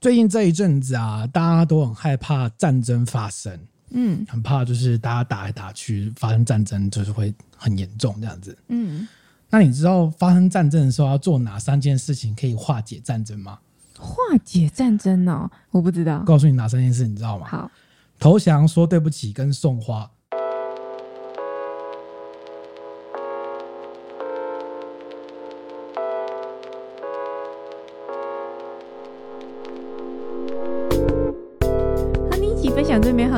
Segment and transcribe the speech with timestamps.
[0.00, 3.58] 最近这一阵子啊，大家都很害怕战争发生，
[3.90, 9.06] 嗯，很怕就是大家打来打去发生战争，就是会很严重这样子，嗯。
[9.52, 13.58] 那你知道发生战争的时候要做哪三件事情可以化解战争吗？
[13.98, 16.20] 化解战争哦，我不知道。
[16.20, 17.48] 告诉你哪三件事，你知道吗？
[17.48, 17.70] 好，
[18.18, 20.08] 投降、说对不起跟送花。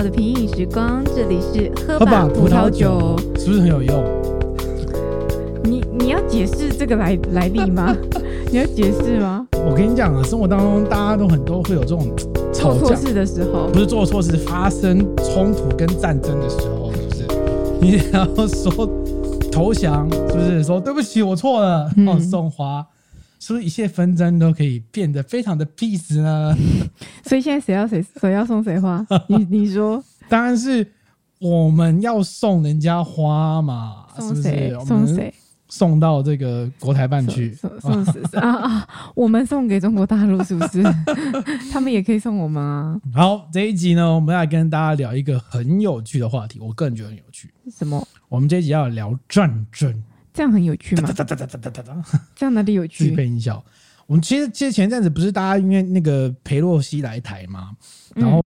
[0.02, 4.05] 好的平饮时光，这里是喝吧葡萄酒，是不是很有用？
[5.62, 7.97] 你你要解释这个来来历吗？
[8.51, 9.46] 你要解释吗？
[9.65, 12.09] 我跟你讲啊，生活当中大家都很多会有这种
[12.52, 17.27] 吵架做错事的时候，不是做错事，发生冲突跟战争的时候，是不是？
[17.80, 18.91] 你要说
[19.52, 20.65] 投降，是不是？
[20.65, 22.84] 说对不起，我错了，然后送花，
[23.42, 26.56] 是不是一切纷争都可以变得非常的 peace 呢？
[27.27, 29.05] 所以现在谁要谁谁要送谁花？
[29.27, 30.87] 你你说，当然是
[31.40, 34.07] 我们要送人家花嘛？
[34.16, 34.79] 是不是？
[34.87, 35.34] 送谁？
[35.68, 38.88] 送到这个国台办去，送送送啊啊！
[39.16, 40.80] 我们送给中国大陆是不是？
[41.73, 42.96] 他们也可以送我们啊。
[43.12, 47.52] 好，这一集呢，我们要来跟大家聊一个很有趣的话题，我个人觉得很有趣。
[47.77, 48.06] 什么？
[48.29, 50.01] 我们这一集要聊战争，
[50.33, 51.11] 这样很有趣吗？
[52.35, 53.09] 这样哪里有趣？
[53.09, 53.65] 具备音效。
[54.07, 57.71] 我们其实其实前阵子不是大家因为那个裴洛西来台嘛？
[58.15, 58.43] 然后。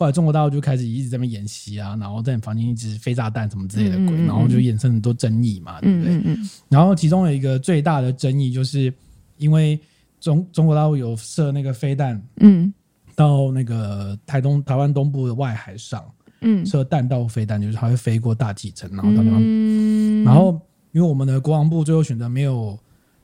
[0.00, 6.14] 后来中国大陆就开始一直在那边演习啊，然后在你房间一直飞炸弹什么之类的鬼，嗯嗯嗯，然后就衍生很多争议嘛，对不对？
[6.14, 8.94] 嗯嗯嗯，然后其中有一个最大的争议，就是
[9.38, 9.76] 因为
[10.20, 12.72] 中中国大陆有射那个飞弹，嗯，
[13.16, 16.08] 到那个台东台湾东部的外海上，
[16.42, 20.62] 嗯，射弹道飞弹，就是它会飞过大气层，然后到地方，嗯，然后
[20.98, 22.76] 因为我们的国防部最后选择没有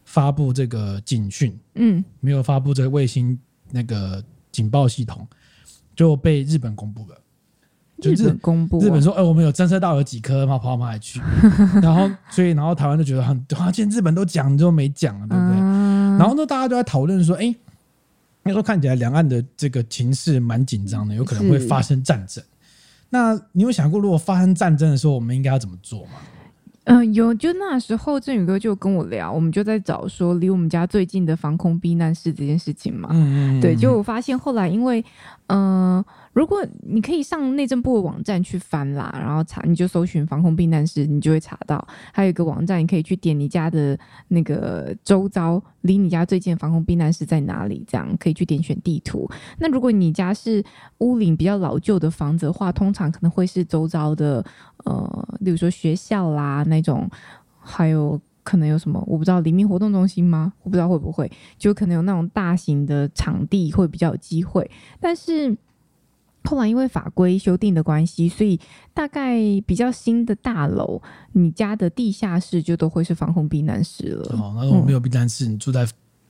[0.05, 3.37] 发布这个警讯，嗯，没有发布这个卫星
[3.73, 4.23] 那个
[4.53, 5.27] 警报系统。
[5.97, 7.17] 就被日本公布了，
[8.01, 11.21] 就日，本公布，日本说，哎、欸，我们有侦测到有几颗，然后跑到哪里去？
[11.81, 15.57] 然后，所以，然后台湾就觉得很，哇，既然日本都讲，你就没讲了，对不对？
[15.57, 17.57] 嗯、然后呢，大家都在讨论说，哎、欸，
[18.43, 22.43] 那时候看起来两岸的这个情势蛮紧张的，有可能会发生战争。
[23.09, 26.15] 那你有想过，如果发生战争的时候，我们应该要怎么做吗？
[26.85, 33.09] 嗯、呃，有，就那时候振宇哥就跟我聊，我们就在找说离我们家最近的防空避难室这件事情嘛。
[33.13, 33.61] 嗯嗯，嗯。
[33.61, 35.05] 对，就我发现后来因为，
[35.49, 36.05] 嗯、呃。
[36.35, 41.87] 如果你可以上内政部的网站去翻啦，然后查，你就搜寻防空避难室，你就会查到。
[42.13, 43.97] 还有一个网站，你可以去点你家的
[44.27, 47.85] 那个周遭，离你家最近的防空避难室在哪里？
[47.87, 49.31] 这样可以去点选地图。
[49.59, 50.63] 那如果你家是
[50.99, 54.45] 屋龄比较老旧的房子的话，通常可能会是周遭的，
[54.85, 57.09] 呃，例如说学校啦那种，
[57.61, 60.53] 还有可能有什么我不知道，黎明活动中心吗？
[60.65, 64.69] 我不知道会不会，就可能有那种大型的场地会比较有机会，
[64.99, 65.57] 但是。
[66.45, 68.59] 后来因为法规修订的关系，所以
[68.93, 71.01] 大概比较新的大楼，
[71.33, 74.37] 你家的地下室就都会是防空避难室了。
[74.39, 75.87] 哦，那如果没有避难室，嗯、你住在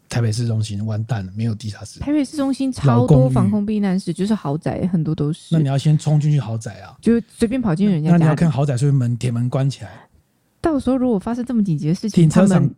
[0.09, 2.01] 台北市中心，完蛋了，没有地下室。
[2.01, 5.55] 台北市中心超多防空避难室，就是豪宅很多都是。
[5.55, 8.17] 那你要先冲进去豪宅啊，就随便跑进人家家。
[8.17, 9.91] 那你要看豪宅是不是门铁门关起来？
[10.61, 12.71] 到时候如果发生这么紧急的事情，停车场。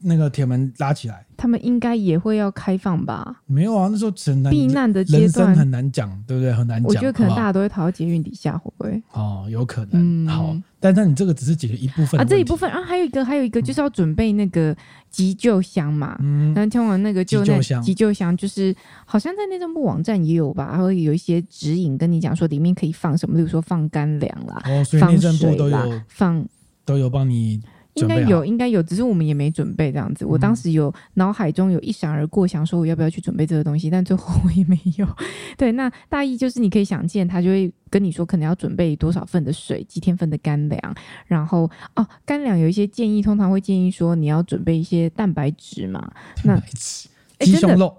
[0.00, 3.42] 那个铁门拉起来，他们应该也会要开放吧？
[3.46, 6.52] 没有啊，那时候只能避难的阶段很难讲，对不对？
[6.52, 6.88] 很难讲。
[6.88, 9.00] 我觉得可能大家都会逃到捷运底下，会不会？
[9.12, 10.26] 哦，有可能。
[10.26, 14.76] 嗯、好，但但你这个只是解决一部分啊，这一部分啊，还有一个，还有一个就是要准备那个
[15.10, 16.18] 急救箱嘛。
[16.20, 18.74] 嗯，然后听完那个就那急救箱，急救箱就是
[19.04, 26.44] 好像在内政部网站也有吧，然后有一些指引跟你讲说里面可以放什么，比如说放干粮啦，哦，所以内政部都有放
[26.84, 27.62] 都有帮你。
[28.00, 30.24] 应该有，应该有，只是我们也没准备这样子。
[30.24, 35.06] 我当时有脑海中有一闪而过，想说我要不要去准备这个东西，但最后我也没有。
[35.56, 40.94] 对，那大意就是你可以想见，他就会跟你说可能要准备多少份的水，几天份的干粮，
[41.26, 46.10] 然后哦，干粮有一些建议，通常会建议说你要准备一些蛋白质嘛。
[46.44, 47.08] 蛋白质，
[47.40, 47.94] 鸡胸肉？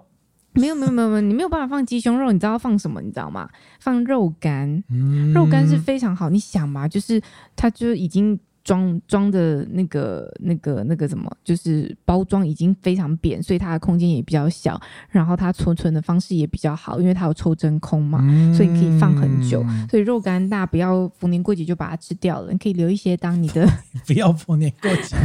[0.52, 3.00] 没有没有没有没有，你没有办法放鸡胸肉，你知道放什么？
[3.00, 3.48] 你知道吗？
[3.78, 6.28] 放肉干，嗯、肉干是非常好。
[6.28, 7.22] 你想嘛，就是
[7.54, 8.38] 它就已经。
[8.62, 19.64] 装装的那个、那个、那个什么，就是包装已经非常扁，所以它的空间也比较小，然后它储存的方式也比较好，因为它有抽真空嘛，嗯、所以可以放很久。
[19.88, 23.68] 所以肉干大家不要逢年过节就把它吃掉了，你可以留一些当你的。
[24.06, 25.16] 不要逢年过节，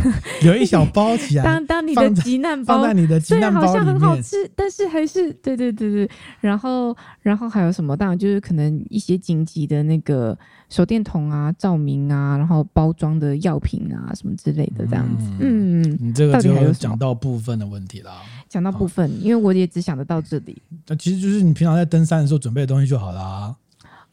[0.42, 3.74] 留一小包起来， 当当你的急难包，放在你的急难包里面。
[3.74, 6.10] 好像很好吃，但是还是对对对对。
[6.40, 7.96] 然后然后还有什么？
[7.96, 10.38] 当然就是可能一些紧急的那个
[10.70, 13.36] 手电筒啊、照明啊，然后包装的。
[13.46, 15.26] 药品啊什么之类的这样子。
[15.40, 18.24] 嗯，嗯你这个就讲到部分的问题啦。
[18.48, 20.60] 讲到部分，因为我也只想得到这里。
[20.88, 23.56] 那其实就是你平常在登山的时候准备的东西就好啦。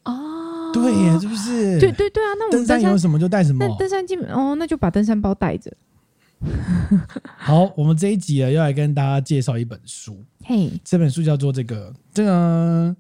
[0.05, 1.79] 哦，对呀，是不是？
[1.79, 3.65] 对对对啊，那我们登山有什么就带什么。
[3.65, 5.73] 那登山基本哦，那就把登山包带着。
[7.39, 10.23] 好，我们这一集啊，要来跟大家介绍一本书。
[10.45, 12.95] 嘿，这本书叫做这个这个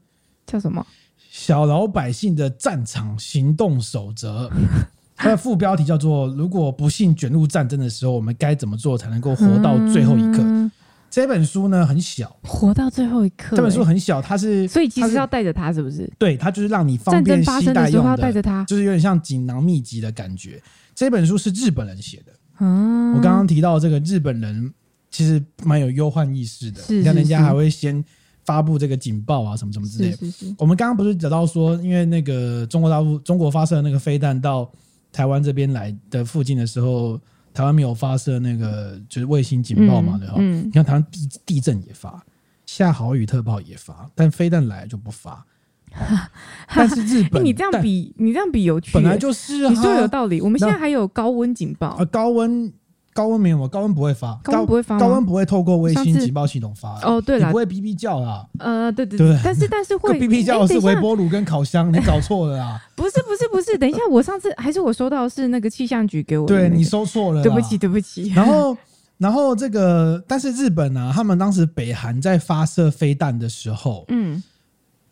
[0.46, 0.86] 叫什么？
[1.32, 4.50] 小老百姓的战场行动守则。
[5.16, 10.70] 它的副标题叫做“如果不幸卷入战争的时候，我们该怎么做才能够活到最后一刻？”嗯、
[11.10, 13.56] 这本书呢很小，活到最后一刻、欸。
[13.56, 16.10] 这本书很小，它是所以其实要带着它，是不是？
[16.18, 18.64] 对，它就是让你方便携带用的。
[18.66, 20.62] 就是有点像锦囊秘籍的感觉。
[20.94, 22.32] 这本书是日本人写的。
[22.58, 24.70] 嗯，我刚刚提到这个日本人
[25.10, 28.04] 其实蛮有忧患意识的，是是是，你看人家还会先
[28.44, 30.16] 发布这个警报啊，什么什么之类的。
[30.16, 34.70] 是是是，我们刚刚不是讲到说，因为那个中国大陆中国发射的那个飞弹到
[35.12, 37.20] 台湾这边来的附近的时候，
[37.54, 40.34] 台湾没有发射那个就是卫星警报嘛，对吧？
[40.38, 42.24] 嗯，你看台湾地地震也发，
[42.66, 45.44] 下豪雨特报也发，但飞弹来就不发。
[46.74, 50.40] 但是日本，你这样比，你这样比有趣，本来就是啊，你说有道理。
[50.40, 52.72] 我们现在还有高温警报啊，高温
[53.14, 56.98] 高温没有，高温不会发，高温不会发，高温不会透过卫星警报系统发。
[57.02, 58.46] 哦，对了，不会哔哔叫啦。
[58.58, 62.80] 呃，对对对，但是但是会 哔哔叫的是微波炉跟烤箱，你搞错了啊。
[62.96, 68.32] 不是不是不是，等一下，我上次还是我收到是那个气象局给我的，对你收错了，对不起对不起。
[68.34, 68.76] 然后
[69.18, 74.42] 然后这个，但是日本呢，他们当时北韩在发射飞弹的时候，嗯，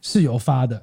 [0.00, 0.82] 是有发的。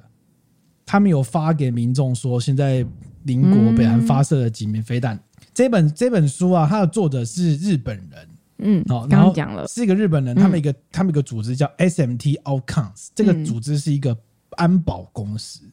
[0.86, 2.86] 他们有发给民众说，现在
[3.24, 5.14] 邻国北韩发射了几枚飞弹。
[5.16, 5.20] 嗯、
[5.58, 8.28] 这本这本书啊，它的作者是日本人，
[8.58, 14.16] 嗯，好，刚刚讲了，是一个日本人，他们一个、嗯、他们一个组织叫 SMT Outcomes，这个组织是一个
[14.50, 15.72] 安保公司，嗯、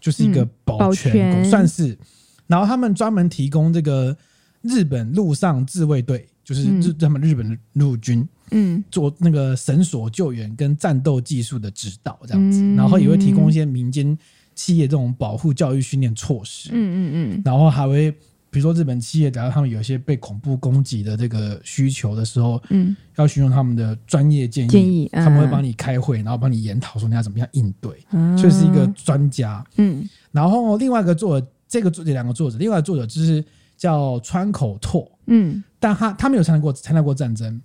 [0.00, 1.98] 就是一个保全公，嗯、保算是。
[2.46, 4.16] 然后他们专门提供这个
[4.62, 8.24] 日本陆上自卫队，就是日他们日本的陆军。
[8.52, 14.16] 嗯，做那个绳索救援跟战斗技术的指导这样子，嗯、然后也会提供一些民间
[14.54, 16.70] 企业这种保护教育训练措施。
[16.72, 18.14] 嗯嗯嗯，然后还会
[18.50, 29.64] 比如说日本企业，假如他们有一些被恐怖攻击的这个需求的时候，嗯，要询问他们的专业建议，建议嗯、他们会帮你开会，然后帮你研讨说你要怎么样应对，嗯、就是一个专家。
[29.76, 33.44] 嗯，然后另外一个作者，这个作者两个作者，另外一个作者就是
[33.76, 37.60] 叫川口拓，嗯，但他他没有参加过参加过战争。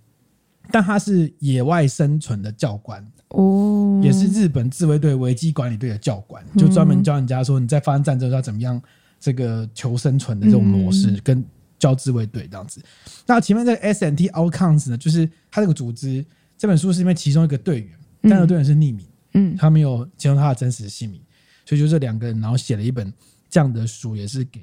[0.72, 3.06] 但他是野外生存的教官。
[3.30, 8.82] 哦，也是日本自卫队危机管理队的教官，就专门教人家说你在发生战争要怎么样
[9.26, 11.44] 这个求生存的这种模式，跟
[11.80, 12.80] 教自卫队这样子。
[13.26, 16.24] 那前面这个 S N T Outcomes 呢，就是他这个组织。
[16.56, 17.90] 这本书是因为其中一个队员，
[18.22, 19.00] 但那个队员是匿名，
[19.34, 21.20] 嗯，他没有揭露他的真实姓名，
[21.66, 23.12] 所以就这两个人，然后写了一本
[23.50, 24.62] 这样的书，也是给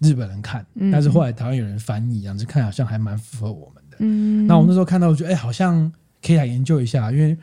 [0.00, 0.64] 日本人看。
[0.92, 3.96] 但是后来台湾有人翻译，这样子看好像还蛮符合我们的。
[4.00, 5.90] 嗯，那我那时候看到，我觉得哎、欸，好像
[6.22, 7.36] 可以来研究一下，因为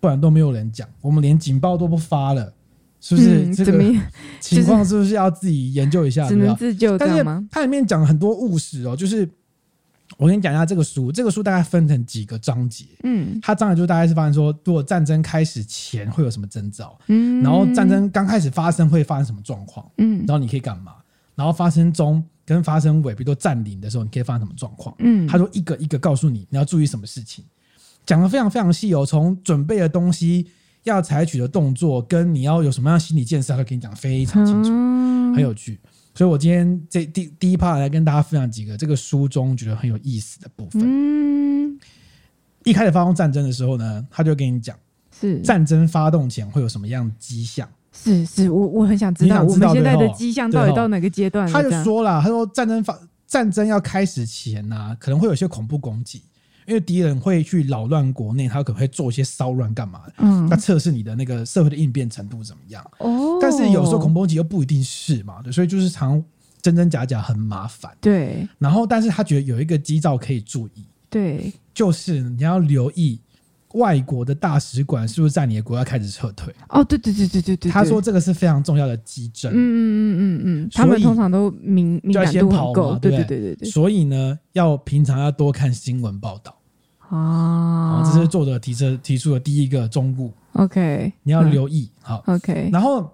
[0.00, 2.52] 不然都没有人讲，我们连警报都不发了，
[3.00, 3.54] 是不是？
[3.54, 3.82] 这个
[4.40, 6.28] 情况是不是要自己研究一下？
[6.28, 9.28] 只能自救，但是它里面讲了很多务实哦，就是
[10.18, 20.92] 我跟你讲一下这个书，这个书大概分成几个章节，嗯，它章节就大概是发现说，如果战争开始前会有什么征兆，嗯，然后战争刚开始发生会发生什么状况，嗯，然后你可以干嘛，
[21.34, 22.24] 然后发生中。
[22.42, 24.92] 跟发生尾，比如说占领的时候，你可以发生什么状况？
[24.98, 27.44] 嗯，他说一个一个告诉你，你要注意什么事情，
[28.04, 29.06] 讲的非常非常细哦。
[29.06, 30.48] 从准备的东西，
[30.90, 35.78] 要采取的动作，跟你要有什么样心理建设，他会跟你讲得非常清楚，嗯、很有趣。
[36.14, 40.82] 所以我今天这第第一 part 来跟大家分享几个这个书中觉得很有意思的部分。
[40.84, 41.78] 嗯，
[42.64, 44.76] 一开始发动战争的时候呢，他就跟你讲，
[45.18, 47.66] 是战争发动前会有什么样的迹象。
[47.92, 51.50] 是是，我我很想知道，知道我们现在的迹象到底到哪个阶段？
[51.50, 56.22] 他就说了，他说战争发战争要开始前呢、啊，可能会有些恐怖攻击，
[56.70, 62.88] 因为敌人会去扰乱国内，他可能会做一些骚乱干嘛的，嗯，他测试你的那个社会的应变程度怎么样？
[62.98, 66.22] 哦，但是有时候恐怖攻击又不一定是嘛，对，所以就是常
[66.62, 68.48] 真真假假很麻烦，对。
[68.58, 73.20] 然后，但是他觉得有一个基照可以注意，对，就是你要留意。
[73.74, 76.52] 外国的大使馆是不是在你的国家开始撤退？
[76.70, 79.52] 哦，对对对对对对，他说这个是非常重要的基证。
[79.52, 82.98] 嗯嗯嗯嗯嗯，他们通常都敏敏感度很够。
[82.98, 83.70] 对对对对对。
[83.70, 86.56] 所以呢，要平常要多看新闻报道。
[87.10, 90.30] 哦，这是作者提出提出的第一个忠告。
[90.54, 91.90] OK，你要留意。
[92.00, 92.70] 好，OK。
[92.72, 93.12] 然后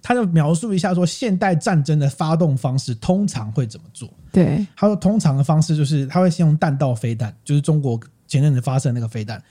[0.00, 4.08] 他就描述一下说，现代战争的发动方式通常会怎么做？
[4.32, 9.42] 对，他说通常的方式就是他会先用弹道飞弹，就是中国前阵子发射那个飞弹。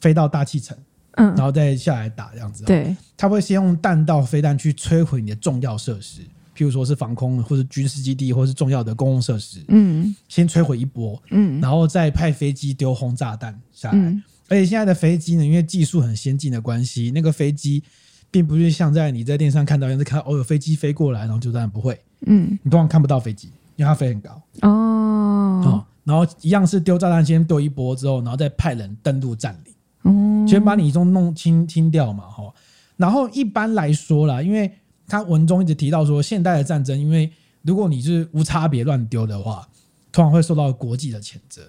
[0.00, 0.78] 飞到大气层，
[1.16, 2.62] 嗯，然后再下来打这样子。
[2.62, 6.22] 对，他会先用弹道飞弹去摧毁你的重要设施，
[6.58, 13.96] 譬如说是防空或者军事基地或是重要的公共设施，嗯，先摧毁一波，嗯，然后再派飞机丢轰炸弹下来。
[13.96, 14.20] 嗯。
[14.48, 17.80] 而且现在的飞机呢，因为技术很先进的关系，那个飞机
[18.28, 21.96] 并不是像在你在电视上看到一样，是看哦有飞机飞过来，然后就这样不会，
[22.26, 24.42] 嗯，你通常看不到飞机，因为它飞很高。
[24.62, 25.84] 哦，哦。
[26.02, 32.52] 然后一样是丢炸弹，先丢一波之后，然后再派人登陆占领，哦，先把你中弄清清掉嘛，哈。
[32.96, 34.72] 然后一般来说啦，因为
[35.08, 37.28] 他文中一直提到说，现代的战争，因为
[37.62, 39.66] 如果你是无差别乱丢的话，
[40.12, 41.62] 通常会受到国际的谴责。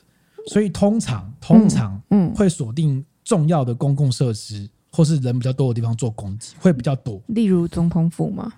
[0.48, 8.52] 所以通常通常嗯会锁定重要的公共设施或是人比较多的地方做攻击会比较多，例如总统府吗，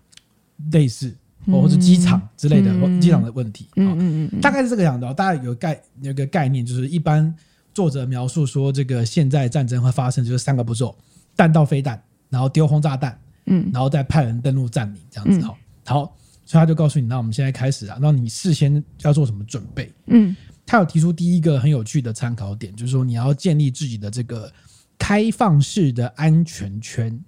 [0.71, 1.13] 类似
[1.47, 2.71] 或者机场之类的
[3.01, 5.05] 机场的问题，嗯嗯嗯，大概是这个样子。
[5.15, 7.33] 大家有概有个概念，就是一般
[7.73, 10.95] 作者描述说这个现在战争会发生就是三个步骤：
[11.35, 13.19] 弹道飞弹，然后丢轰炸弹，
[13.51, 15.39] 嗯，然后再派人登陆占领这样子。
[15.45, 19.91] 好，好，所以他就告诉你，那我们现在开始啊，那你事先要做什么准备？
[20.07, 20.35] 嗯。
[20.63, 24.49] 他有提出第一个很有趣的参考点，就是说你要建立自己的这个
[24.97, 27.19] 开放式的安全圈。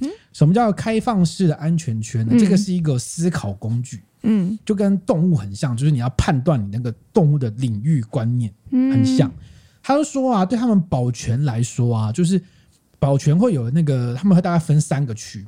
[0.00, 2.32] 嗯，什么叫开放式的安全圈呢？
[2.34, 4.02] 嗯、这个是一个思考工具。
[4.22, 9.30] 嗯，就跟动物很像，就是你要判断你那个动物的领域观念很像。
[9.30, 9.38] 嗯、
[9.82, 12.42] 他就说啊，对他们保全来说啊，就是
[12.98, 15.46] 保全会有那个，他们会大概分三个区。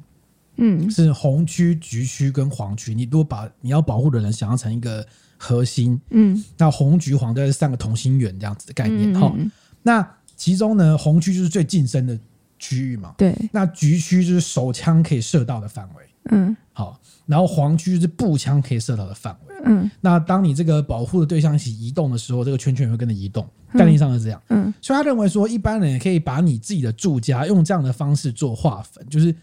[0.56, 2.94] 嗯，是红区、橘区跟黄区。
[2.94, 5.06] 你如果把你要保护的人想象成一个。
[5.42, 9.50] 核心，嗯，那红橘黄就是三个同心圆这样子的概念哈、嗯。
[9.82, 12.20] 那其中呢，红区就是最近身的
[12.58, 13.34] 区域嘛，对。
[13.50, 17.00] 那橘区就是手枪可以射到的范围，嗯，好。
[17.24, 19.90] 然后黄区就是步枪可以射到的范围，嗯。
[20.00, 24.72] 那当你这个保护的对象一起移动的时候，这个圈圈也会跟着移动，概念上是这样，嗯。
[24.80, 29.34] 所以他认为说，一般人也可以把你自己的住家用这样的方式做划分，就是。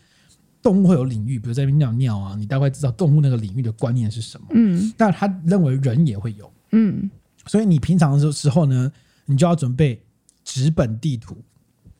[0.59, 4.47] 动物会有领域，比如在那边尿尿啊，你大概知道动物那个领域的观念是什么。
[4.49, 6.51] 嗯，但他认为人也会有。
[6.71, 7.09] 嗯，
[7.45, 8.91] 所以你平常的时候呢，
[9.27, 10.01] 你就要准备
[10.43, 11.37] 纸本地图。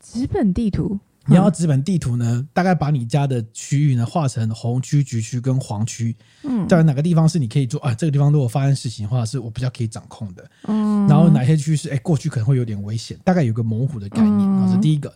[0.02, 6.16] 纸本地图，你要纸本地图呢，大概把你家的区域呢划成红区、橘区跟黄区。
[6.44, 7.94] 嗯，在哪个地方是你可以做啊？
[7.94, 10.50] 这个地方如果发生事情的话，是我比较可以掌控的。
[10.68, 14.66] 嗯，然后哪些区是哎、欸、过去可能会有点危险，大概有个模糊的概念。
[14.66, 15.14] 这是第一个。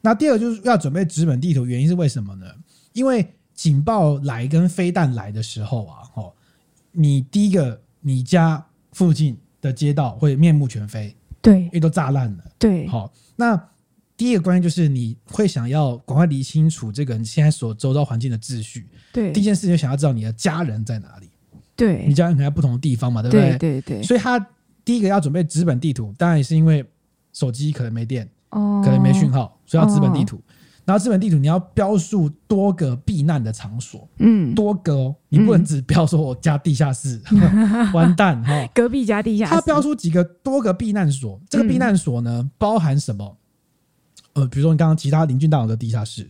[0.00, 2.46] 那第二个就是要准备纸本地图，原因是为什么呢？
[2.92, 6.32] 因为警报来跟飞弹来的时候啊，哦，
[6.90, 13.56] 你第一个你家附近的街道会面目全非，对，因为都炸烂了，对，好，那
[14.22, 21.28] 第一个关键就是你会想要赶快理清楚这个你现在所周遭环境的秩序，对，第一件事情就想要知道你的家人在哪里，
[21.74, 23.58] 对，你家人可能在不同的地方嘛，对不对？
[23.58, 24.38] 对对对，所以他
[24.84, 26.88] 第一个要准备纸本地图，当然也是因为
[27.32, 30.36] 手机可能没电，哦，可能没讯号，所以要纸本地图。
[30.36, 30.42] 哦。
[30.84, 39.50] 然后，资本地图你要标述多个避难的场所，嗯，多个哦，你不能只标说我家地下室，嗯、 完蛋哈， 隔壁家地下室。
[39.52, 43.36] 他标出几个多个避难所，这个避难所呢、嗯、包含什么？
[44.34, 46.28] 呃，比如说你刚刚其他邻居大楼的地下室、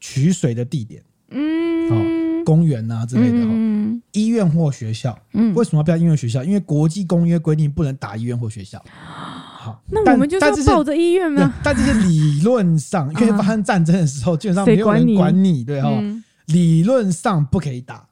[0.00, 6.44] 取水的地点，嗯，哦，公园啊之类的哈，嗯、医院或学校，嗯，为什么要标医院学校？
[6.44, 8.82] 因为国际公约规定不能打医院或学校。
[8.90, 11.52] 好那我们就是抱着医院吗？
[11.64, 15.90] 但这是理论上，因为发生战争的时候，基本上没有人管你，对哈。
[16.46, 18.08] 理论上不可以打，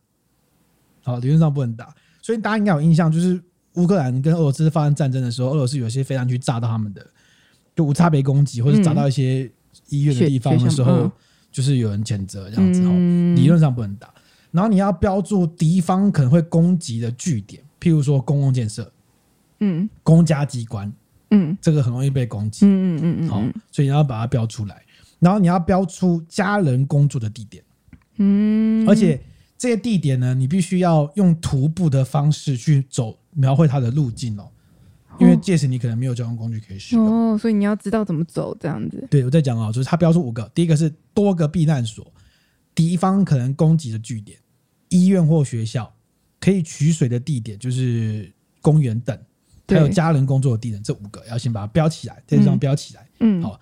[1.03, 1.95] 好，理论上不能打。
[2.21, 3.41] 所以大家应该有印象，就是
[3.75, 7.07] 乌克兰跟俄罗斯发生战争的时候，俄罗斯有些飞弹去炸到他们的，
[7.77, 9.49] 就无差别攻击，或者砸到一些
[9.91, 11.13] 医院的地方的时候，
[11.53, 12.91] 就是有人谴责这样子哈。
[13.37, 14.13] 理论上不能打，
[14.51, 18.91] 然后你要标注敌方可能会攻击的据点，譬如说公共建设，
[19.61, 20.91] 嗯，公家机关。
[21.31, 22.65] 嗯，这个很容易被攻击。
[22.65, 24.83] 嗯嗯嗯嗯，好，所以你要把它标出来，
[25.19, 27.63] 然后你要标出家人工作的地点。
[28.19, 29.21] 嗯，而且
[29.59, 34.49] 这些地点呢，你必须要用徒步的方式去走，描绘它的路径哦。
[35.19, 39.07] 因为届时你可能没有交通工具可以使用哦，所以你要知道怎么走，这样子。
[39.11, 42.13] 对，我在讲啊，就是它标出五个，第一个是多个避难所，
[42.75, 44.39] 敌方可能攻击的据点，
[44.89, 45.93] 医院或学校，
[46.41, 49.19] 可以取水的地点，就是公园等。
[49.69, 53.05] 还有家人工作的地点，这五个要先把它标起来，在这张标起来。
[53.19, 53.61] 嗯，好，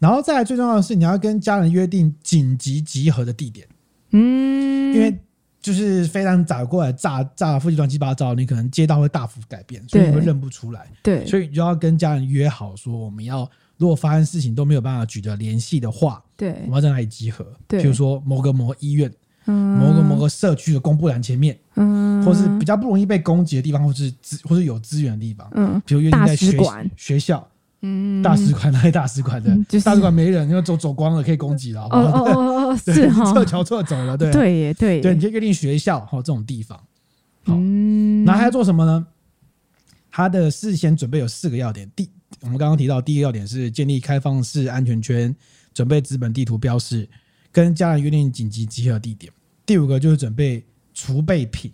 [0.00, 3.68] 然后再来最重要的是，你要跟家人约定紧急集合的地点。
[4.10, 5.16] 嗯，因为
[5.64, 10.86] 就是飞弹打过来炸炸附近乱七八糟，你可能街道会大幅改变，所以你会认不出来。
[11.02, 17.46] 对，所以你就要跟家人约好，说我们要如果发生事情都没有办法取得联系的话，对，我们要在哪里集合？
[17.66, 19.10] 对，比如说某个某个医院。
[19.46, 19.78] 嗯。
[19.78, 26.58] 某个某个社区的公布栏前面，嗯，或是比较不容易被攻击的地方，或是资或是有资源的地方，嗯，比如约定在学
[26.96, 27.46] 学校，
[27.84, 29.54] 嗯，大使馆哪里大使馆的？
[29.68, 31.82] 就是、大使馆没人，因为走走光了，可以攻击了。
[31.82, 36.78] 哦哦哦哦，是哈，撤侨撤走了，对对耶对，对，你就约定学校哈这种地方。
[37.44, 39.06] 好，嗯，然后还要做什么呢？
[40.10, 41.90] 他的事先准备有四个要点。
[41.94, 42.08] 第，
[42.40, 45.34] 我们刚刚提到第一个要点是建立开放式安全圈，
[45.74, 47.06] 准备资本地图标示，
[47.52, 49.30] 跟家人约定紧急集合地点。
[49.66, 50.64] 第五个就是准备
[50.94, 51.70] 储备品。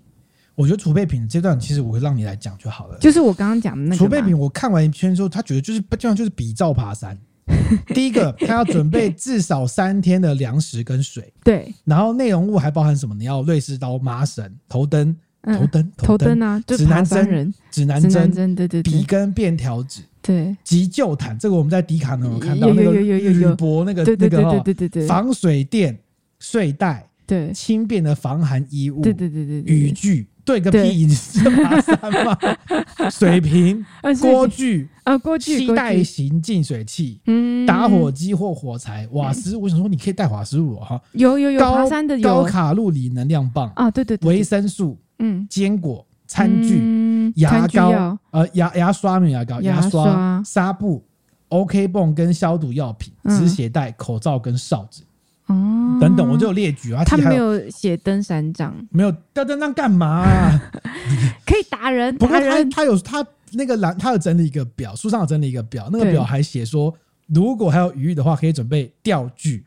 [0.61, 2.99] 我觉得储备品这段其实我会让你来讲就好了。
[2.99, 7.17] 就是我刚刚讲的那个储备品，我看完一圈之后，他觉得就是基本上就是比照爬山。
[7.95, 11.33] 第一个，他要准备至少三天的粮食跟水。
[11.43, 11.75] 对。
[11.85, 13.15] 然后内容物还包含什么？
[13.15, 15.17] 你要瑞士刀、麻绳、头灯。
[15.43, 25.99] 头灯，头灯啊，指南针，指南针，对对对，笔跟便条纸，对，急救毯，这个我们在迪卡侬有看到那个铝箔那个那个对对对对，防水垫、
[26.39, 32.37] 睡袋，对，轻便的防寒衣物，对对对对，雨具，对个屁，你是爬山吗？
[33.11, 33.85] 水瓶、
[34.21, 44.99] 锅具啊，锅具，携带型净水器，嗯，打火机或火柴，瓦斯，我想说你可以带瓦斯炉哈，有有有，爬山的高卡路里能量棒啊，对对对，维生素。
[45.23, 51.05] 嗯，坚果、餐具、嗯、牙膏、呃牙牙刷没有牙膏，牙刷、纱布、
[51.49, 55.03] OK 泵跟消毒药品、止血带、口罩跟哨子，
[55.51, 57.05] 哦，等等，我就有列举啊。
[57.05, 60.71] 他没有写登山杖，没有登山杖干嘛、啊？
[61.45, 66.95] 可以打人，不过他他有他那个栏，他有整理一个表，书上有整理一个表，那个表还写说，
[67.27, 69.65] 如果还有余裕的话，可以准备钓具。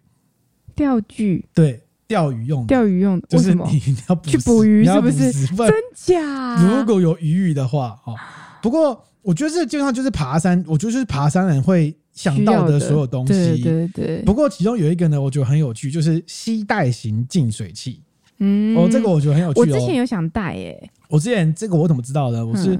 [0.76, 1.82] 钓具，对。
[2.06, 5.32] 钓鱼用的，钓鱼用的，就是你要去捕鱼，是不是？
[5.32, 6.58] 真假？
[6.62, 8.14] 如果有余裕的话，哦。
[8.62, 13.34] 不过我觉得这基本上就是爬山，我觉得就是爬山人会想到的所有东西。
[13.34, 14.22] 对对对。
[14.24, 18.02] 不过其中有一个呢，我觉得很有趣，就是吸带型净水器。
[18.38, 19.60] 嗯，哦，这个我觉得很有趣。
[19.60, 20.90] 我之前有想带诶。
[21.10, 22.46] 我之前这个我怎么知道的？
[22.46, 22.80] 我是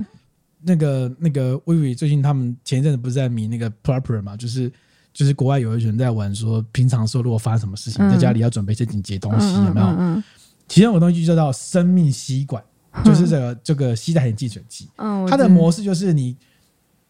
[0.62, 4.72] 那个那个微微最近他们前一阵子不是在迷那个 Prepper 嘛，就是。
[5.14, 10.24] 就是国外有一群人在玩，说平常说如果发生什么事情，在家里要准备一些紧急东西，有没有？
[10.68, 12.64] 其中有东西就叫生命吸管，
[13.06, 14.90] 就是这个这个吸带型净水器。
[14.98, 16.36] 嗯它的模式就是你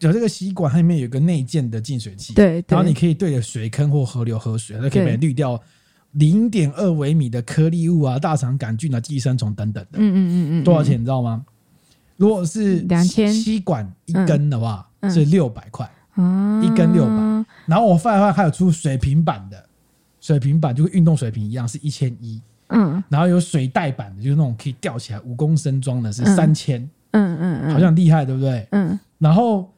[0.03, 5.59] 有这个吸管，它里面有个内建的净水器，对，然后你可以对着水坑或河流喝水，它可以把它滤掉
[6.13, 9.97] 零点二微米的颗粒物啊、大肠杆菌啊、寄生虫等等的。
[9.99, 11.45] 嗯嗯嗯嗯，多少钱你知道吗？
[12.17, 13.33] 如果是两千。
[13.33, 15.89] 吸管一根的话，是六百块。
[16.15, 19.67] 啊，一根六百，然后我发现还有出水平版的，
[20.21, 28.67] 水平版就跟运动水平一样是一千一，嗯，然后有水袋版的，就是那种可以吊起来五公升装的，是三千，嗯嗯嗯，好像厉害，对不对？
[28.73, 29.72] 嗯，然后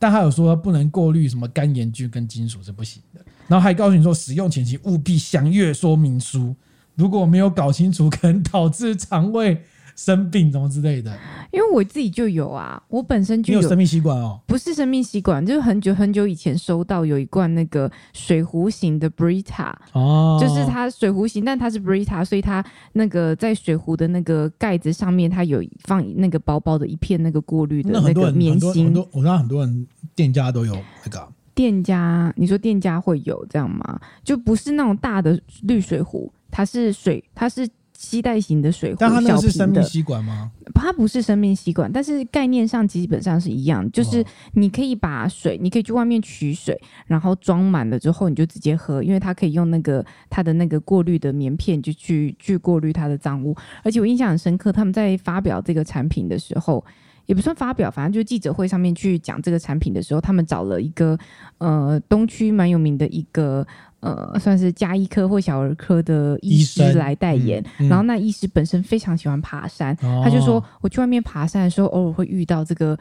[0.00, 6.56] 但他有说不能过滤什么肝炎菌跟金属是不行的，然后还告诉你说使用前请务必详阅说明书，
[6.94, 9.62] 如果没有搞清楚，可能导致肠胃。
[10.02, 11.14] 生病什么之类的，
[11.52, 28.86] 因为我自己就有啊，我本身就有，有生命吸管哦，不是生命吸管，就是很久很久以前收到有一罐那个水壶型的 Brita 哦，就是它水壶型，但它是 Brita，所以它那个在水壶的那个盖子上面，它有放那个薄薄的一片那个过滤的那个棉芯。
[28.86, 34.00] 很多我知道很多人店家都有那个店家，你说店家会有这样吗？
[34.24, 37.68] 就不是那种大的滤水壶，它是水，它是。
[38.00, 40.50] 携带型的水壶，但它那是生命吸管吗？
[40.74, 53.54] 它不是生命吸管，但是概念上基本上是一样，就是你可以把水，你可以去外面取水，然后装满了之后你就直接喝，因为它可以用那个它的那个过滤的棉片就去去过滤它的脏污。
[53.84, 56.82] 而且我印象很深刻，他们在发表这个产品的时候，
[57.26, 61.18] 也不算发表，反正就记者会上面去讲这个产品的时候，他们找了一个
[61.58, 63.66] 呃东区蛮有名的一个。
[64.00, 72.98] 呃，算是家医科或小儿科的医师来代言，嗯嗯、然后那医师本身非常喜欢爬山，哦、他就说，我去外面爬山的时候，偶尔会遇到这个。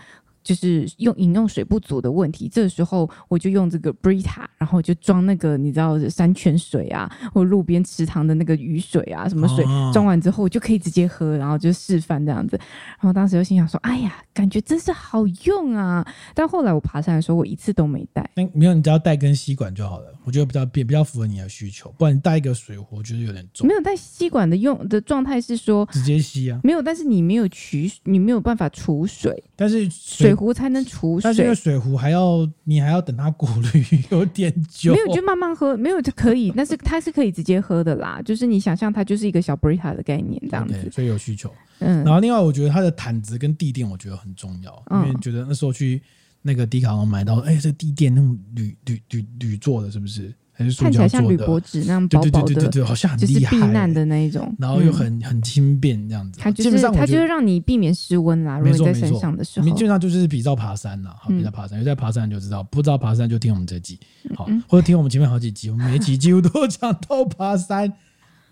[0.50, 12.58] 就是用饮用水不足的问题，这个时候我就用这个 Brita，然后就装那个你知道山泉水啊，或路边池塘的那个雨水啊，什么水装完之后我就可以直接喝，然后就示范这样子。
[13.00, 18.28] 然后当时就心想说：“哎呀，感觉真是好用啊！”但后来我爬山的时候，我一次都没带。
[18.56, 20.12] 没有，你只要带根吸管就好了。
[20.24, 23.68] 我觉得比较比比较符合你的需求，不然你带一个水壶，我觉得有点重。
[23.68, 26.60] 没有带吸管的用的状态是说直接吸啊？
[26.64, 30.39] 没有，但是你没有取，你没有办法储水，但是水。
[30.40, 34.94] 壶才能储水，但是因为水壶还要你还要等它过滤，有点久。
[34.94, 38.22] 没有就慢慢喝，没有就可以， 但是它是可以直接喝的啦。
[38.24, 41.54] 就是你想象它就是一个小 Brita 的概念这样子，okay, 所以有需求。
[41.80, 46.02] 嗯，然后另外我觉得它的毯子跟地垫我觉得很重要，嗯、因为觉得那时候去
[46.42, 50.34] 那个迪卡侬买到，哎、欸，这地垫那种铝铝铝铝做的，是不是？
[50.60, 56.38] 还是塑胶做的，看起来像铝箔纸那样薄薄的，对对对对对，好像很厉害，就是避难的那一种，然后又很很轻便这样子。
[56.38, 63.98] 它就是它就是让你避免失温啦，如果你在山上的时候，基本上就是比照爬山啦，好，比照爬山，有在爬山就知道，不知道爬山就听我们这集，
[64.36, 67.94] 好，或者听我们前面好几集，我们每一集几乎都 讲到爬山。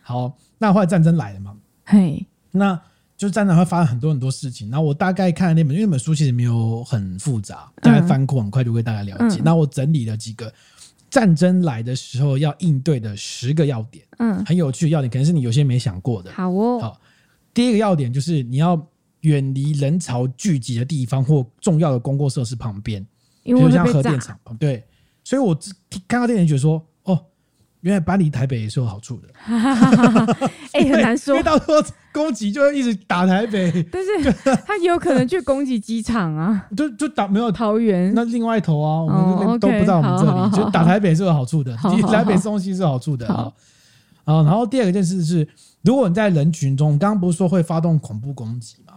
[0.01, 2.79] 好，那后来战争来了嘛，嘿，那。
[3.17, 9.41] 就战场会发生很多很多事情，然后我大概看了那本，因为那本书其实没有很复杂，大概翻过很快就会大概了解。
[9.43, 10.53] 那、嗯、我整理了几个
[11.09, 16.31] 战争来的时候要应对的十个要点，嗯，很有趣的要点，可能是你有些没想过的。
[16.31, 17.01] 好哦，好，
[17.53, 18.87] 第一个要点就是你要
[19.21, 23.05] 远离人潮聚集的地方或重要的公共设施旁边，
[23.43, 24.39] 比如像核电厂。
[24.59, 24.83] 对，
[25.23, 25.57] 所以我
[26.07, 27.25] 看到电影觉得说，哦。
[27.81, 29.29] 原来搬离台北也是有好处的，
[30.73, 31.75] 哎、欸，很难说， 因为到时候
[32.17, 34.33] 攻击就会一直打台北， 但是
[34.65, 41.73] 他也有可能去攻击机场啊， 就就打没有桃园那另外一头啊，我们这边都不在我们这里，就打台北是有好处的，
[42.11, 43.53] 台北东西是有好处的啊。
[44.25, 45.47] 啊，然后第二个件事是，
[45.83, 48.93] 如果你在人群中，刚刚不是说会发动恐怖攻击吗？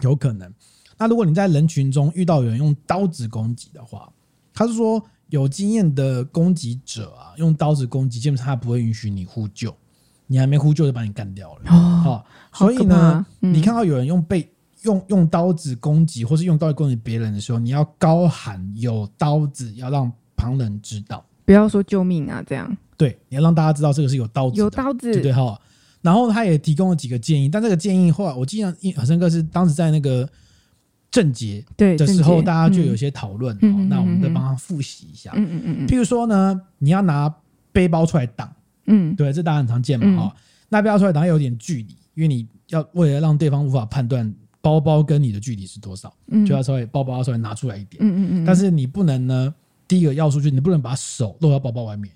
[0.00, 0.50] 有可能。
[0.96, 4.08] 那如果你在人群中遇到有人用刀子攻击的话，
[4.54, 5.02] 他是说。
[5.30, 9.76] 有经验的攻击者啊，用刀子攻击，基本上他不会允许你呼救，
[10.28, 11.72] 你还没呼救就把你干掉了。
[11.72, 14.48] 哦，所以呢，嗯、你看到有人用被
[14.82, 22.76] 用用刀子攻击，或是用刀子攻击别人的时候，你要高喊“有刀子”，要让旁人知道，不要说救命啊，这样。
[22.96, 25.60] 对，你要让大家知道这个是有刀子，有刀子，对对哈。
[26.00, 30.28] 然后他也提供了几个建议，但这个建议后来我记得很深刻，是当时在那个。
[31.10, 33.56] 正节对的时候，大家就有些讨论。
[33.88, 35.32] 那我们再帮他复习一下。
[35.34, 35.88] 嗯嗯嗯嗯。
[35.88, 37.34] 譬如说呢，你要拿
[37.72, 38.46] 背包出来挡。
[38.88, 39.14] 嗯。
[39.14, 40.24] 对，这大家很常见嘛。
[40.24, 40.36] 哈，
[40.68, 46.12] 拿背包出来挡有点距离，因为你要为了让对方无法判断包包跟你的距离是多少，
[46.46, 47.96] 就要稍微包包要稍微拿出来一点。
[48.00, 48.44] 嗯嗯嗯。
[48.44, 49.54] 但是你不能呢，
[49.86, 52.12] 第一个要素就是你不能把手露到包包外面，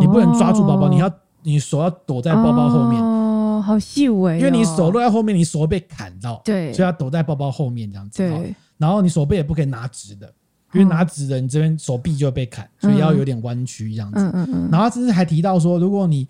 [0.00, 1.10] 你不能抓住包包，你要
[1.42, 3.00] 你手要躲在包包后面。
[3.02, 3.16] 哦
[3.60, 8.16] 好细微，因为你手落在后面，你手会被砍到，对，所以要躲在包包后面这样子。
[8.16, 10.32] 对，然后你手背也不可以拿直的，
[10.72, 14.20] 因为拿直的，你这边手臂就会被砍，所以要有点弯曲这样子。
[14.20, 14.68] 嗯嗯嗯。
[14.70, 16.26] 然后甚至还提到说，如果你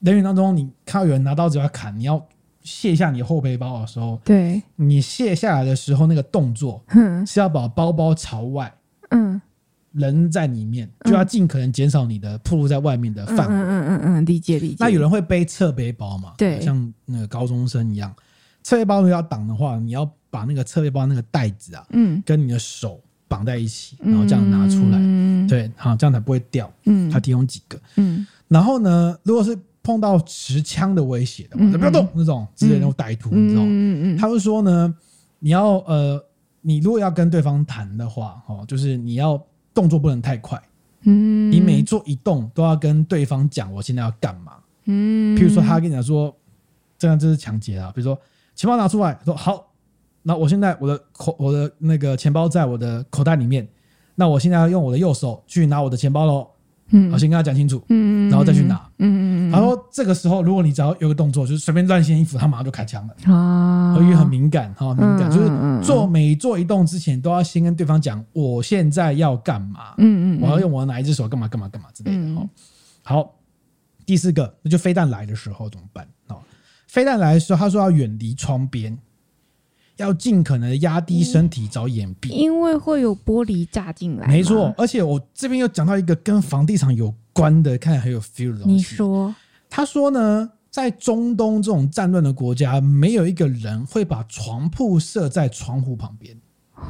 [0.00, 2.24] 人员当中你看到有人拿刀子要砍，你要
[2.62, 6.82] 卸下你后背包的时候，对，你卸下来的时候那个动作，
[7.26, 8.72] 是要把包包朝外，
[9.10, 9.40] 嗯。
[9.92, 13.54] 人在里面，就要尽可能减少你的暴露在外面的范围。
[13.54, 14.76] 嗯嗯嗯嗯，理解理解。
[14.80, 16.32] 那有人会背侧背包嘛？
[16.38, 18.10] 对，像那个高中生一样，
[18.62, 22.98] 侧背包如果要挡的话，你要把那个侧背包那个袋子啊，嗯，跟你的手
[23.32, 26.70] 绑在一起，然后这样拿出来，嗯，对，好，这样才不会掉。
[26.84, 33.68] 嗯，他提供几个，嗯，然后呢，如果是碰到持枪的威胁的话，就不要动那种之类的那种歹徒，你知道吗？
[33.70, 34.94] 嗯嗯，他会说呢，
[35.38, 36.22] 你要呃，
[36.60, 39.42] 你如果要跟对方谈的话，哦，就是你要。
[39.74, 40.62] 动作不能太快，
[41.04, 44.52] 嗯，你每做一动都要跟对方讲我现在要干嘛，
[44.84, 46.30] 嗯，譬如说他跟你讲说，
[46.98, 48.14] 这样这是抢劫啊，比如说
[48.54, 49.71] 钱包拿出来，说好，
[50.22, 53.66] 那我现在我的口我的那个钱包在我的口袋里面，
[54.14, 56.48] 那我现在要用我的右手去拿我的钱包喽。
[56.94, 59.50] 嗯，我先跟他讲清楚，嗯，然后再去拿，嗯嗯嗯。
[59.50, 65.50] 然后这个时候，如果你只要有个动作，就是随便乱掀衣服，他马上就开枪了啊，因为很敏感哈，敏感，就是
[65.82, 72.46] 做每做一动之前都要先跟对方讲，我现在要干嘛，嗯嗯，我要用我哪一只手干嘛干嘛干嘛之类的哈。
[73.04, 73.34] 好，
[74.04, 76.06] 第四个，那就飞弹来的时候怎么办？
[76.28, 76.36] 哦，
[76.88, 78.98] 飞弹来的时候，他说要远离窗边。
[79.96, 84.26] 要尽可能的压低身体找掩蔽，因为会有玻璃炸进来。
[84.26, 88.74] 没错，而且我这边又讲到一个跟房地产有关的，看很有 feel 的东西。
[88.74, 89.34] 你说，
[89.68, 96.36] 他说呢，在中东这种战乱的国家，没有一个人会把床铺设在窗户旁边。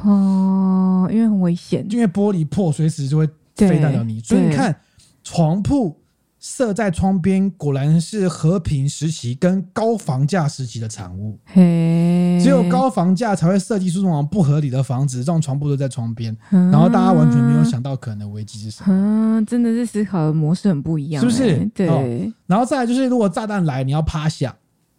[0.03, 4.19] 哦，因为很危险，因为玻璃破，随时就会飞弹到你。
[4.21, 4.75] 所以你看
[5.23, 5.99] 床铺。
[6.43, 11.39] 设在窗边，果然是和平时期跟高房价时期的产物。
[11.45, 18.87] 嘿，只有高房价才会设计出这种不合理的房子，这种床铺都在窗边，嗯、然后大家完全没有想到可能的危机是什么。
[18.89, 21.65] 嗯，真的是思考的模式很不一样，是不是？
[21.73, 22.33] 对、哦。
[22.45, 24.53] 然后再来就是，如果炸弹来，你要趴下，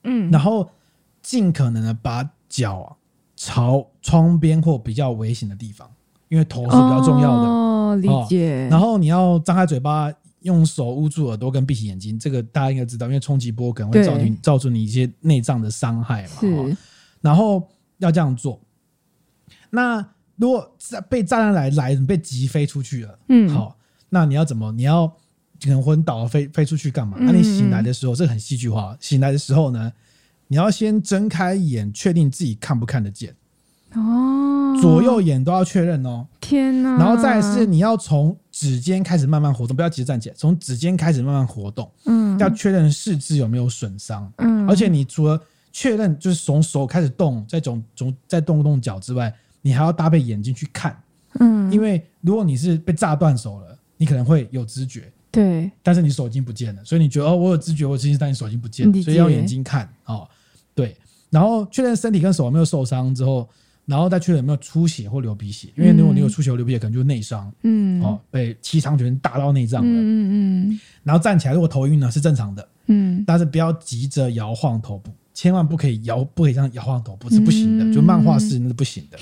[0.05, 0.67] 嗯，然后
[1.21, 2.97] 尽可能的把脚啊
[3.37, 5.87] 朝窗边或比较危险的地方，
[6.31, 7.47] 因为头是比较重要的。
[7.47, 8.65] 哦，理解。
[8.65, 10.11] 哦、然后你要张开嘴巴。
[10.45, 16.41] 用手捂住耳朵跟闭起眼睛，这个大家应该知道，因为冲击波可能会造成造成你一些内脏的伤害嘛。
[16.41, 16.77] 是，
[17.21, 17.67] 然后
[17.99, 18.61] 要这样做。
[19.71, 20.77] 那如果
[21.09, 23.77] 被炸弹来来，你被击飞出去了，嗯，好，
[24.11, 24.71] 那你要怎么？
[24.73, 25.07] 你要
[25.63, 27.17] 可能昏倒飞飞出去干嘛？
[27.19, 28.97] 那、嗯啊、你醒来的时候，这很戏剧化。
[29.01, 29.93] 醒来的时候呢，
[30.49, 33.35] 你要先睁开眼，确定自己看不看得见。
[33.95, 34.01] 哦，
[34.81, 36.27] 左右眼都要确认哦。
[36.41, 36.97] 天哪！
[36.99, 41.91] 然后再是你要从指尖开始慢慢活动，不要急着站起来，从指尖开始慢慢活动。
[42.05, 44.31] 嗯，要确认四肢有没有损伤。
[44.39, 45.41] 嗯，而且你除了
[45.73, 50.97] 确认就是从手开始动，再从从再动动脚之外，你还要搭配眼睛去看。
[51.41, 55.11] 嗯，因为如果你是被炸断手了，你可能会有知觉。
[55.33, 60.29] 对，但是你手已经不见了，所以你觉得哦，我有知觉，我其实但你手已经不见了，所以要眼睛看哦。
[60.77, 60.97] 对，
[61.29, 63.49] 然后确认身体跟手有没有受伤之后，
[63.87, 67.53] 然后再确认有没有出血或流鼻血，因为如果你有出血或流鼻血，可能就是内伤。
[67.63, 69.89] 嗯，哦，被七伤拳打到内脏了。
[69.91, 70.81] 嗯嗯。
[71.03, 72.69] 然后站起来，如果头晕呢是正常的。
[72.87, 73.23] 嗯。
[73.27, 79.19] 但是不要急着摇晃头部，千万不可以摇，不可以这样摇晃头部是不行的，就漫画式那是不行的。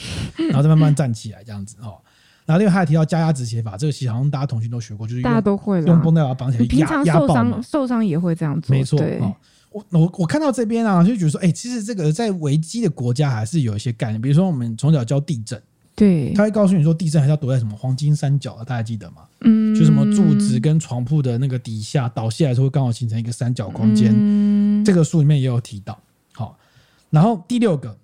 [0.48, 1.98] 然后再慢慢站起来，这样子哦。
[2.44, 8.75] 然后另外还有提到加压止血法，这个其实好像大家同学都学过，就是大家都会用绷带把它绑起来，平常受伤受伤也会这样做。
[8.75, 9.33] 没错，哦，
[9.73, 15.61] 我我我看到这边啊，就觉得说，哎，其实这个在危机的国家还是有一些概念，比如说我们从小教地震，
[15.95, 19.23] 对，他会告诉你说地震还是要躲在什么黄金三角，大家记得吗？
[19.41, 24.13] 嗯，就什么柱子跟床铺的那个底下倒下来的时候，刚好形成一个三角空间。
[24.15, 25.99] 嗯，这个书里面也有提到。
[26.33, 26.59] 好，
[27.11, 27.97] 然后第六个，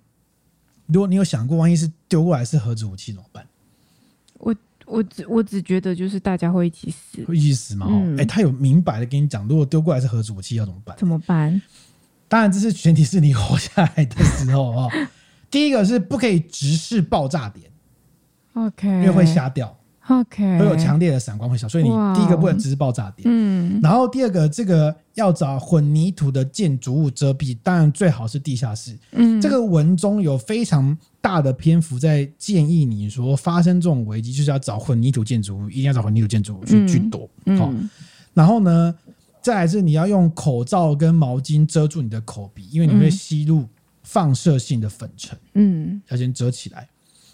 [0.87, 3.47] 如果你有想过，万一是丢过来是核子武器怎么办？
[4.39, 4.55] 我
[4.88, 7.87] 我只我只觉得就是大家会一起死，会一起死嘛？
[7.87, 10.96] 哎、嗯欸，他有明白的跟你讲，如果丢过来是核子武器要怎么办？
[10.98, 11.61] 怎么办？
[12.27, 14.88] 当然，这是前提是你活下来的时候啊。
[15.51, 17.70] 第一个是不可以直视爆炸点
[18.53, 19.78] ，OK，因为会瞎掉。
[20.09, 23.29] OK，会有强烈的闪光会响，所以你第一个不能只是爆炸点。
[23.31, 28.99] 嗯，然后第二个，这个要找混凝土的建筑物遮蔽，当然最好是地下室。
[29.12, 37.29] 嗯，这个文中有非常大的篇幅在建议你说，发生这种危机就是要找混凝土建筑物，一定要找混凝土建筑物去、嗯、去躲。
[37.59, 37.71] 好，
[38.33, 38.94] 然后呢，
[39.42, 43.66] 再来是你要用口罩跟毛巾遮住你的口鼻，因为你会吸入
[44.03, 45.38] 放射性的粉尘。
[45.53, 46.88] 嗯，要先遮起来。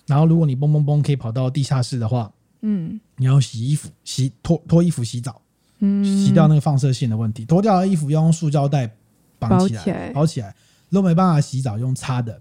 [0.09, 2.29] 然后如果你嘣嘣嘣可以跑到地下室的话。
[2.67, 5.41] 嗯，你要洗衣服，洗脱脱衣服洗澡，
[5.81, 7.45] 嗯，洗掉那个放射性的问题。
[7.45, 8.91] 脱掉的衣服要用塑胶袋
[9.39, 10.57] 绑起来，包起来，包起来。
[10.89, 12.41] 如果没办法洗澡，用擦的。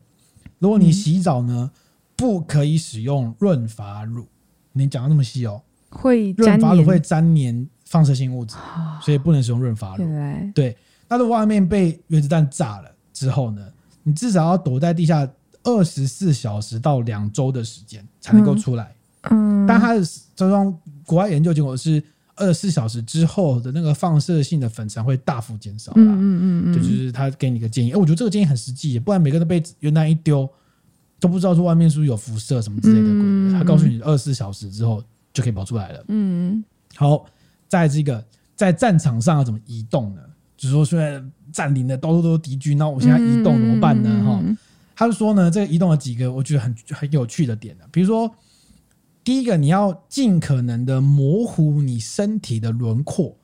[0.59, 1.79] 如果你洗澡呢，嗯、
[2.15, 4.25] 不可以使用润发乳。
[4.71, 8.55] 你讲的那么细哦，会润发乳会粘黏放射性物质，
[9.01, 10.05] 所以不能使用润发乳。
[10.55, 10.77] 对，
[11.09, 13.67] 那如果外面被原子弹炸了之后呢，
[14.03, 15.29] 你至少要躲在地下
[15.63, 18.85] 二十四小时到两周的时间才能够出来。
[18.85, 18.95] 嗯
[19.29, 20.01] 嗯，但它的
[20.35, 22.03] 这种国外研究结果是
[22.35, 25.91] 二十四小时之后的那个放射性的粉尘会大幅减少。
[25.95, 27.91] 嗯嗯嗯，就是他给你一个建议。
[27.91, 30.49] 哎，我觉得这个建议很实际，不然每个人都被原弹一丢，
[31.19, 33.21] 都不知道说外面是不是有辐射什么之类的鬼。
[33.23, 36.03] 嗯，他告诉你二十四小时之后就可以跑出来了。
[36.07, 36.63] 嗯，
[36.95, 37.23] 好，
[37.69, 38.23] 在这个
[38.55, 40.21] 在战场上要怎么移动呢？
[40.57, 44.09] 就是说现在占领的到处都是敌军，那我现在移动怎么办呢？
[44.25, 44.41] 哈，
[44.95, 48.33] 他就说呢，这个移动有几个我觉得很很有趣的点呢，比如说。
[49.23, 53.35] 第一个，你要尽可能的模糊你身体的轮廓，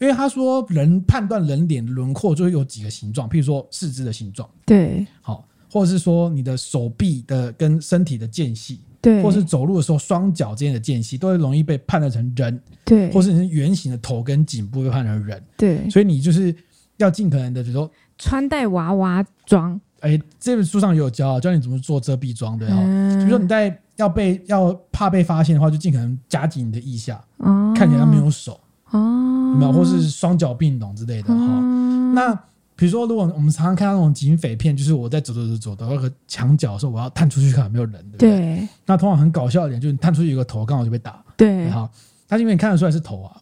[0.00, 16.54] 因为他说人判断人脸的轮廓就会有几个形状，譬如说四肢的形状，对，好，或者是说你的手臂的跟身体的间隙，对，或是走路的时候双脚之间的间隙，都会容易被判断成人，对，或是你是圆形的头跟颈部被判断成人，对，所以你就是
[16.96, 22.76] 要尽可能的，比如说穿戴娃娃装，哎，这本书上也有教，教你怎么做遮蔽装，对哈，
[23.16, 23.78] 比如说你在。
[23.98, 28.52] 要被要怕被发现的话，就尽可能夹紧你的腋下，哦、看起来没有手，
[28.90, 29.00] 哦，
[29.54, 31.34] 有没有，或是双脚并拢之类的哈。
[31.34, 32.32] 哦、那
[32.76, 38.30] 比如说，如果我们常常看到那种警匪片，就是我在走走走走到那个墙角的时候，我要探出去看有没有人，对不对？
[38.38, 41.20] 对，那通常很搞笑一点，就是你探出去有个头，刚好就被打。
[41.36, 41.90] 对，好，
[42.28, 43.36] 他因为你看得出来是头啊，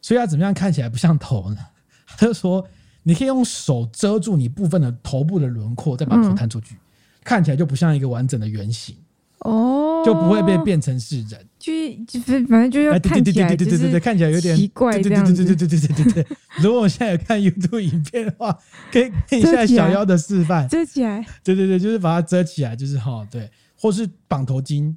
[0.00, 1.56] 所以要怎么样看起来不像头呢？
[2.16, 2.64] 他就说，
[3.08, 6.78] 你可以用手遮住你部分的头部的轮廓，再把头探出去，嗯、
[7.22, 8.96] 看起来就不像一个完整的圆形。
[9.40, 11.70] 哦，就不会被变成是人，就
[12.08, 15.32] 就是反正就要看起来，对对对对对，看起来有点奇怪这样子。
[15.44, 16.36] 对对对对对对对对。
[16.58, 18.58] 如果我现在有看 YouTube 影片的话，
[18.90, 21.24] 可以看一下小妖的示范，遮起来。
[21.44, 24.92] 对对对，就是把它遮起来，就是哈，对，或是绑头巾，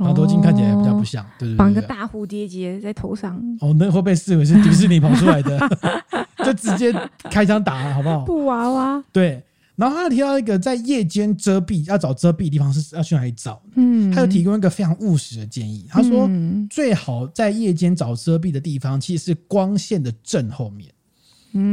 [0.00, 1.56] 绑头巾看起来也比较不像，对对对。
[1.56, 5.58] 绑个大蝴蝶结在头上，哦，那会被视为是迪士尼跑出来的，
[6.44, 6.92] 就直接
[7.30, 8.24] 开枪打了，好不好？
[8.24, 9.42] 布娃娃，对。
[9.76, 13.62] 然后他提到一个在夜间遮蔽，要找遮蔽的地方是要去哪里找？
[13.76, 15.86] 嗯，他又提供一个非常务实的建议。
[15.88, 16.28] 他说，
[16.68, 20.92] 最好在夜间找遮蔽的地方，其实是光线的正后面，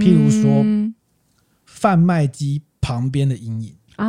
[0.01, 0.63] 譬如说
[1.65, 4.05] 贩卖机旁边的阴影啊，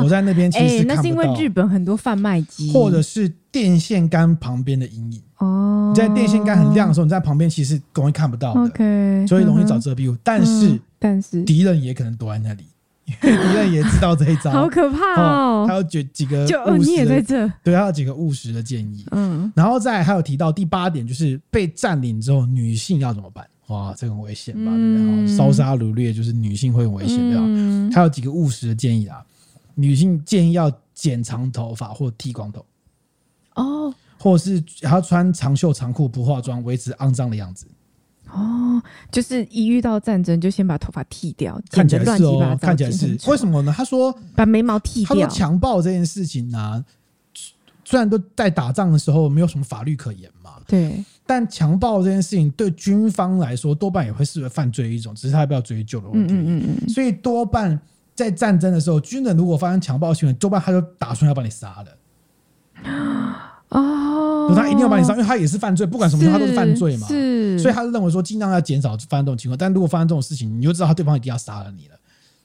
[0.00, 0.94] 躲在那边其实是看不到。
[0.96, 5.92] 那是因为日本很多贩卖机，或者是电线杆旁边的阴影哦。
[5.94, 10.16] 你在电线杆很亮的时候，你在旁边其实容易看不到的，所以容易找遮蔽物。
[10.22, 12.64] 但是，但是敌人也可能躲在那里。
[13.20, 15.66] 敌人也知道这一招， 好可怕哦！
[15.68, 19.04] 还有几几个就哦，你也在这，对，还有几个务实的建议。
[19.10, 23.46] 嗯，然后再还有提到第八点，就是被占领之后，女性要怎么办？
[23.66, 24.72] 哇，这个很危险吧？
[24.74, 25.36] 嗯、对不对？
[25.36, 27.42] 烧杀掳掠就是女性会很危险，对吧？
[27.44, 29.22] 嗯，还有几个务实的建议啊，
[29.74, 32.64] 女性建议要剪长头发或剃光头，
[33.54, 37.66] 哦，或者是还要穿长袖长裤不化妆，维持肮脏的样子。
[38.30, 38.82] 哦，
[39.12, 43.72] 就是一遇到战争就先把头发剃掉，看起来是哦，看起来是为什么呢？
[43.76, 45.08] 他说把眉毛剃掉。
[45.08, 46.84] 他说强暴这件事情呢、啊，
[47.84, 56.34] 虽然都在打仗的时候没有什么法律可言嘛，对，但强暴这件事情对军方来说多半也会视为犯罪一种，只是他要不要追究的问题。
[56.34, 56.88] 嗯嗯嗯。
[56.88, 57.78] 所以多半
[58.14, 61.88] 在战争的时候，军人如果发生强暴行为，多半他就打算要把你杀了。
[63.70, 67.08] 哦，他一定要把你杀，因为他也是犯罪，不管什么他都是犯罪嘛。
[67.08, 69.58] 是，所以他是认为说尽量要减少发生这种情况。
[69.58, 71.96] 但如果发生这种事情，你就知道他对方一定要杀了你了。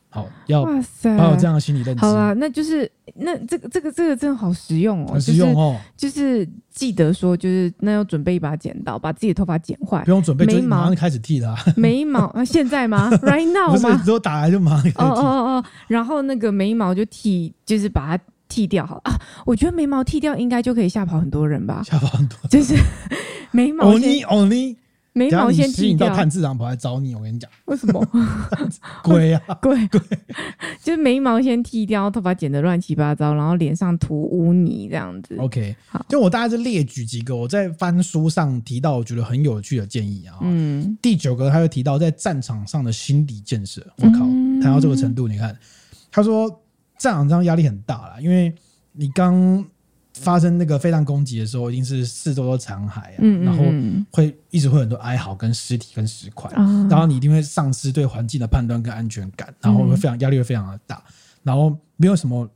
[0.10, 2.02] 好，要哇塞，要有这样的心理认知。
[2.02, 5.80] 好啦，那就是那这个这个这个真的好实用哦，很实用哦。
[5.95, 10.04] 就是记得说，就是那要准备一把剪刀，把自己的头发剪坏。
[10.06, 11.56] 不用准备，眉毛马上开始剃了。
[11.76, 13.10] 眉毛啊，现在吗？
[13.22, 13.91] Right now 吗？
[13.91, 15.04] 不是，之后打来就马上开始剃。
[15.04, 18.24] 哦哦哦，然后那个眉毛就剃，就是把它。
[18.52, 19.13] 剃掉好啊，
[19.45, 21.84] 我觉得眉毛剃掉应该就可以吓跑很多人吧？
[21.86, 22.74] 吓跑很多，就是
[23.54, 24.10] 眉毛先。
[24.10, 24.76] Only Only
[25.19, 26.08] 眉毛先剃掉。
[26.08, 27.49] 到炭治郎跑来找你，我跟你讲。
[27.65, 28.05] 为什么？
[29.03, 29.41] 鬼啊！
[29.62, 29.99] 鬼 鬼，
[30.82, 35.36] 就是眉毛先剃掉，头发剪得乱七八糟，然后脸上涂污泥这样子。
[35.38, 40.38] OK，好，就我大概是列举几个我在翻书上提到我觉得很有趣的建议啊。
[40.41, 43.86] 嗯，第九个他会提到在战场上的心理建设。
[43.97, 44.19] 我靠，
[44.62, 45.53] 谈到这个程度，你看，
[46.12, 46.49] 他说。
[46.99, 48.53] 战场上压力很大啦，因为
[48.91, 49.65] 你刚
[50.19, 53.63] 发生那个飞弹攻击的时候，一定是四周都残骸啊，嗯嗯嗯，然后
[54.12, 61.03] 会一直会很多哀嚎、跟尸体、跟石块，嗯，然后你一定会丧失对环境的判断跟安全感，然后会非常压力会非常的大，
[61.43, 62.49] 然后没有什么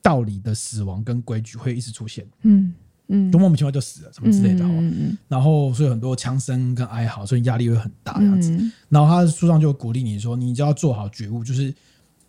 [0.00, 2.72] 道理的死亡跟规矩会一直出现，嗯
[3.08, 8.56] 嗯，就莫名其妙就死了什么之类的，嗯嗯，然后所以很多枪声跟哀嚎，所以压力会很大这样子，
[8.88, 11.74] 然后他书上就鼓励你说，你就要做好觉悟，就是。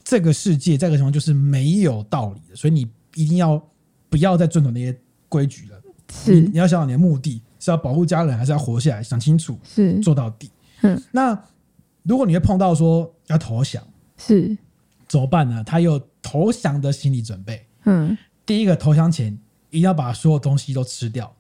[0.01, 3.61] 这个世界，这个情况就是没有道理的，所以你一定要
[4.09, 5.81] 不要再遵守那些规矩了。
[6.11, 9.03] 是，你，你要想想你的目的是要保护家人，还是要活下来？
[9.03, 10.49] 想清楚，是做到底。
[10.81, 11.39] 嗯，那
[12.03, 13.83] 如果你会碰到说要投降，
[14.17, 14.57] 是
[15.07, 15.63] 怎么办呢？
[15.63, 17.65] 他有投降的心理准备。
[17.85, 19.37] 嗯，第一个投降前
[19.69, 21.31] 一定要把所有东西都吃掉。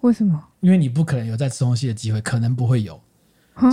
[0.00, 0.42] 为什么？
[0.60, 3.00] 因为你不可能有再吃东西的机会，可能不会有，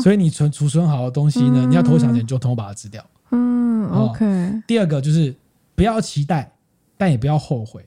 [0.02, 3.04] 所以你存储存好的东西呢，嗯、你要投降前就通通把它吃掉。
[3.32, 4.62] 嗯，OK。
[4.68, 5.36] 第二个就是
[5.76, 6.52] 不要期待，
[6.98, 7.86] 但也不要后悔。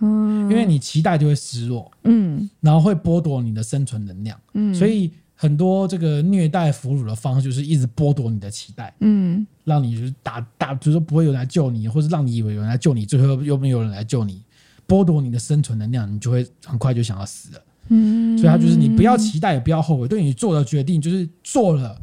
[0.00, 14.42] 嗯，因为你期待就会失落，嗯，然后会剥夺你的生存能量，嗯，所以很多这个虐待俘虏的方式就是一直剥夺你的期待，嗯，让你就是打打，就是说不会有人来救你，或者让你以为有人来救你，最后又没有人来救你，
[14.86, 21.96] 剥夺你的生存能量，你就会很快就想要死了，嗯，所以他就是你不要期待，也不要后悔，对你做的决定就是做了。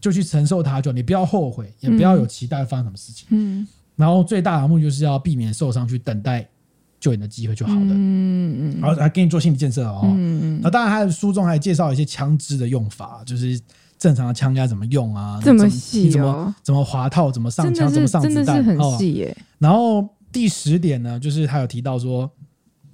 [0.00, 3.26] 就去承受它，就你不要后悔，也不要有期待发生什么事情。
[3.30, 6.46] 嗯，然后最大的目的就是要避免受伤，去等待
[7.04, 7.80] 救援的机会就好了。
[7.90, 10.00] 嗯嗯，然后还给你做心理建设哦。
[10.04, 10.60] 嗯嗯。
[10.62, 13.60] 那当然，他的书中还介绍一些枪支的用法，就是
[13.98, 15.38] 正常的枪该怎么用啊？
[15.44, 16.12] 这么细哦？
[16.12, 17.30] 怎么怎么滑套？
[17.30, 17.92] 怎么上枪？
[17.92, 18.34] 怎么上子弹？
[18.34, 19.36] 真的是很细耶。
[19.58, 22.30] 然后第十点呢，就是他有提到说，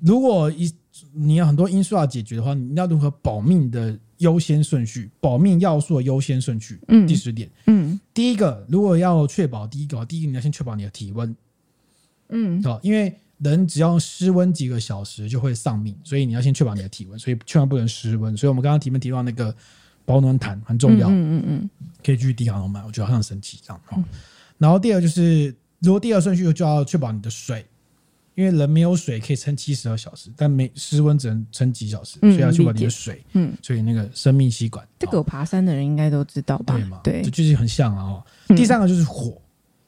[0.00, 0.68] 如果一
[1.14, 3.96] 你有很多因素要解决的话，你要如何保命的？
[4.20, 6.78] 优先顺序，保命要素的优先顺序。
[6.88, 11.34] 嗯，第十点，嗯，第一个，如果要确保第一个，第一个你要先确保你的体温，
[12.28, 18.36] 嗯，好，因为人只要失温几个小时就会丧命，所以你要先确保你的体温，所以千万不能失温。
[18.36, 19.54] 所以我们刚刚提没提到那个
[20.04, 21.70] 保暖毯很重要，嗯嗯嗯，
[22.04, 23.80] 可以去迪卡侬买，我觉得很神奇这样。
[23.86, 24.02] 好，
[24.58, 27.66] 然后第二就是，如果第二顺序就要确保你的水。
[28.36, 33.22] 因为人没有水可以撑七十二小时，但没失温只能撑几小时，所以要确保你的水。
[33.34, 36.74] 嗯，所以那个生命吸管，这个有爬山的人应该都知道吧？
[36.74, 37.00] 对嘛？
[37.04, 38.02] 对，这就是很像啊。
[38.04, 38.24] 哦，
[38.56, 39.36] 第三个就是火，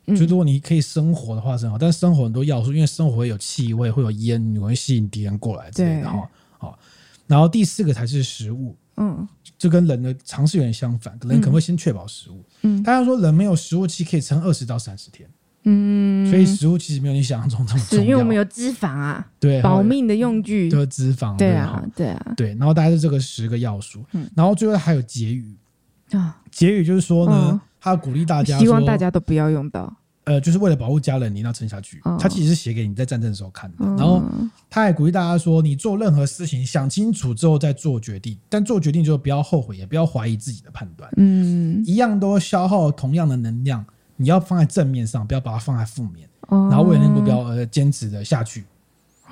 [0.07, 6.29] 就如果你可以生活的话是很好，但是生活很多要素，因为生活会有气味，会有烟，你会吸引敌人过来之类的哈。
[6.59, 6.79] 好，
[7.27, 12.45] 然后第四个才是食物，嗯，就跟人的尝试有点相反，人可能会先确保食物。
[12.63, 15.29] 嗯，大家说人没有食物期可以撑二十到三十天。
[15.65, 22.49] 嗯，所以食物其实没有你想象中这么重要，因为我们有脂肪啊，对，保命的用具，就是脂肪，对啊，对啊，对。
[22.57, 25.57] 然后大概是这个十个要素，嗯，然后最后还有结语。
[26.11, 29.93] 啊，结语就是说呢，他鼓励大家，希望大家都不要用到，
[30.23, 32.01] 呃，就是为了保护家人，你一定要撑下去。
[32.17, 34.23] 他其实是写给你在战争的时候看的，然后
[34.71, 43.85] 他还鼓励大家说，你做任何事情想清楚之后再做决定，但做决定就不要后悔，也不要怀疑自己的判断，嗯，一样都消耗同样的能量。
[44.17, 48.65] 你要放在正面上，不要把它放在负面，哦、然后为了那个目标而坚持的下去。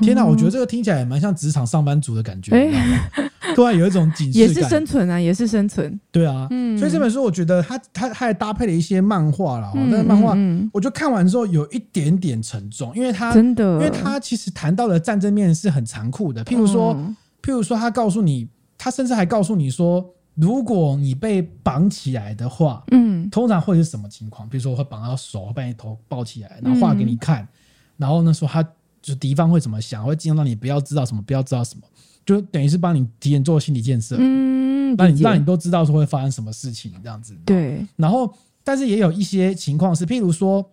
[0.00, 2.70] 天哪，我觉得这个听起来也蛮像职场上班族的感觉？
[3.54, 5.98] 突然有一种警示感，也是生存啊，也是生存。
[6.12, 9.72] 对啊，嗯，所以这本书我觉得它它它还搭配了一些漫画啦。
[9.74, 10.36] 那个漫画
[10.72, 16.44] 我就看完之后有一点点沉重，因为它真的，因为它其实谈到的战争面是很残酷的。
[16.44, 18.48] 譬如说，嗯、譬如说，他告诉你，
[18.78, 24.48] 他甚至还告诉你说，如果你被绑起来的话，嗯，通常会是什么情况？
[24.48, 27.48] 比如说，会绑到手，把你头抱起来，然后画给你看，嗯、
[27.96, 28.64] 然后呢说他。
[29.02, 31.82] 就敌方会怎么想，会尽量让你不要知道什么，不要知道什么，
[32.26, 37.34] 就等于是帮你提前做心理建设，嗯，让你让你都知道说会发生什么事情这样子。
[37.46, 37.86] 对。
[37.96, 38.32] 然后，
[38.62, 40.64] 但是也有一些情况是，譬如说，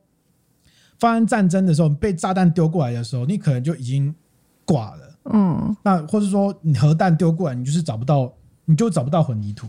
[0.99, 4.13] 发生战争的时候，被炸弹丢过来的时候，你可能就已经
[4.65, 5.15] 挂了。
[5.31, 5.75] 嗯。
[5.83, 8.31] 那或者说，你核弹丢过来，你就是找不到，
[8.65, 9.67] 你就找不到混凝土。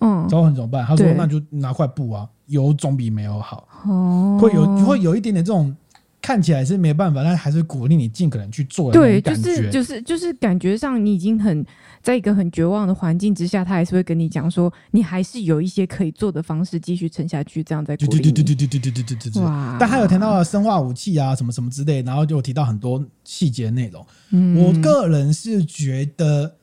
[0.00, 0.26] 嗯。
[0.28, 0.84] 找很怎么办？
[0.84, 4.36] 他说：“那就拿块布啊，有总比没有好。”哦。
[4.42, 5.76] 会有会有一点点这种。
[6.22, 8.92] 看起来是没办法，但还是鼓励你尽可能去做。
[8.92, 11.64] 对，就是就是就是感觉上你已经很
[12.02, 18.20] 在一个很绝望的环境之下，他还是会跟你讲说，你还是有一些可以做的方式继续撑下去，这样在鼓励你。
[18.20, 19.42] 对对对对对对对对对对。
[19.42, 19.76] 哇！
[19.80, 24.06] 但还有谈到了生化武器啊，什么什么之类，然后就提到很多细节内容。
[24.30, 26.56] 嗯，我个人是觉得。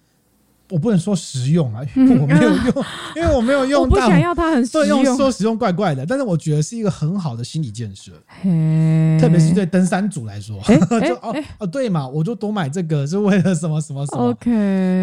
[0.70, 2.84] 我不能说实用啊， 因为我没有用，嗯、
[3.16, 3.82] 因为我没有用。
[3.82, 8.12] 我不想要它很实用，说实用怪怪的，但是我觉得是一个很好的心理建设，
[8.42, 14.50] 嘿特别是对登山族来说，欸、 就哦哦对嘛，我就多买这个 是为了什么什么什么，OK，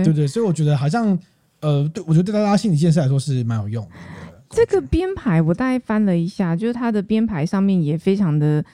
[0.05, 0.27] 对不对？
[0.27, 1.19] 所以我觉得好像
[1.61, 3.91] 呃，对我觉得对大家心理建设来说是蛮有用的。
[4.51, 8.65] 这个编排我大概翻了一下，就是它的编排上面也非常的。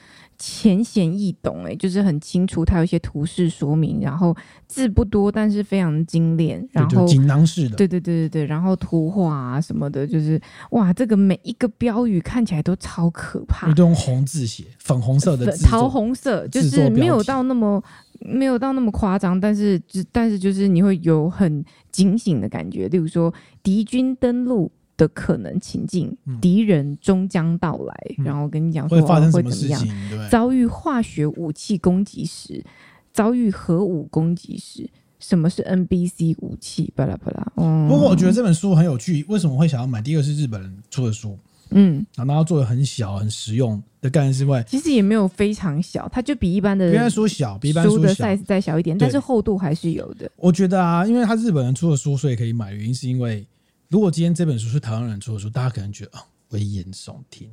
[0.43, 4.34] 浅显易懂，哎，就是很清楚，它有一些图示说明，然后
[4.66, 17.82] 字不多，但是非常精炼，然后锦囊式的，对对对对对，然后图画啊什么的，就是哇，这个每一个标语看起来都超可怕，都用红字写，粉红色的字，桃红色，就是没有到那么
[18.20, 21.62] 没有到那么夸张，但是就但是就是你会有很
[21.93, 23.30] 警醒的感觉，例如说
[23.62, 24.72] 敌军登陆。
[25.01, 32.63] 的可能情境，敌人终将到来，嗯、然后跟你讲说会发生什么事情，对遭遇化学武器攻击时，
[33.11, 34.87] 遭遇核武攻击时，
[35.19, 36.93] 什么是 NBC 武器？
[36.95, 37.53] 巴拉巴拉。
[37.57, 40.03] 嗯，不过我觉得这本书很有趣，为什么会想要买？
[40.03, 41.39] 第一个是日本人出的书，
[41.71, 50.31] 嗯，然后它做的很小、很实用的概念之外，其实也没有非常小，它就比一般的原来书小，比一般书的 size 再小一点，但是厚度还是有的。
[50.37, 53.47] 我觉得啊，因为它日本人出的书，所以可以买，原因是因为。
[53.91, 57.51] 如果今天这本书是台湾人出的书，大家可能觉得啊，危言耸听，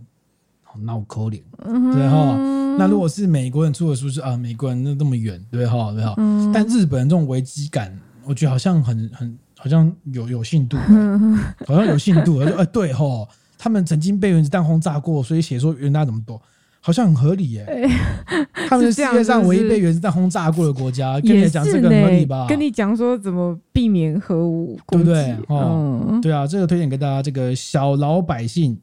[0.61, 2.37] 好闹口脸，对哈。
[2.77, 6.13] 那如果是美国人出的书是啊，美国人那那么远，对哈，对哈。
[6.53, 10.77] 但日本人这种危机感，我觉得好像很很好像有有信度，
[11.65, 12.37] 好像有信度。
[12.37, 13.27] 哎，对哈，
[13.57, 16.39] 他们曾经被原子弹轰炸过，所以写说原子弹怎么多。
[16.87, 17.89] 好像很合理耶、欸，
[18.69, 22.45] 他们是世界上唯一被原子弹轰炸过的国家，跟你讲这个很合理吧？
[22.47, 25.35] 跟你讲说怎么避免核武对不对？
[25.49, 28.79] 哦，嗯、对啊，这个推荐给大家，这个小老百姓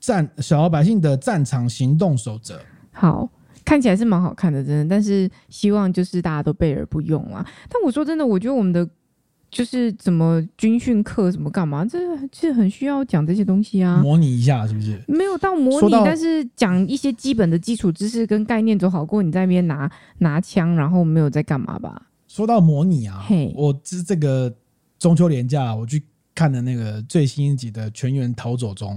[0.00, 2.58] 战小老百姓的战场行动守则，
[2.90, 3.30] 好，
[3.64, 4.86] 看起来是蛮好看的，真的。
[4.90, 7.46] 但是希望就是大家都备而不用啊。
[7.68, 8.84] 但我说真的，我觉得我们的。
[9.50, 11.84] 就是怎么军训课怎么干嘛？
[11.84, 11.98] 这
[12.32, 15.02] 是很需要讲这些东西啊，模拟一下是不是？
[15.08, 22.02] 没有到模拟，但是讲一些基本的基础知识跟概念总好过你在那边拿拿枪，然后没有在干嘛吧？
[22.26, 24.54] 说到模拟啊，嘿我这这个
[24.98, 26.02] 中秋连假我去
[26.34, 28.94] 看了那个最新一集的《全员逃走中》。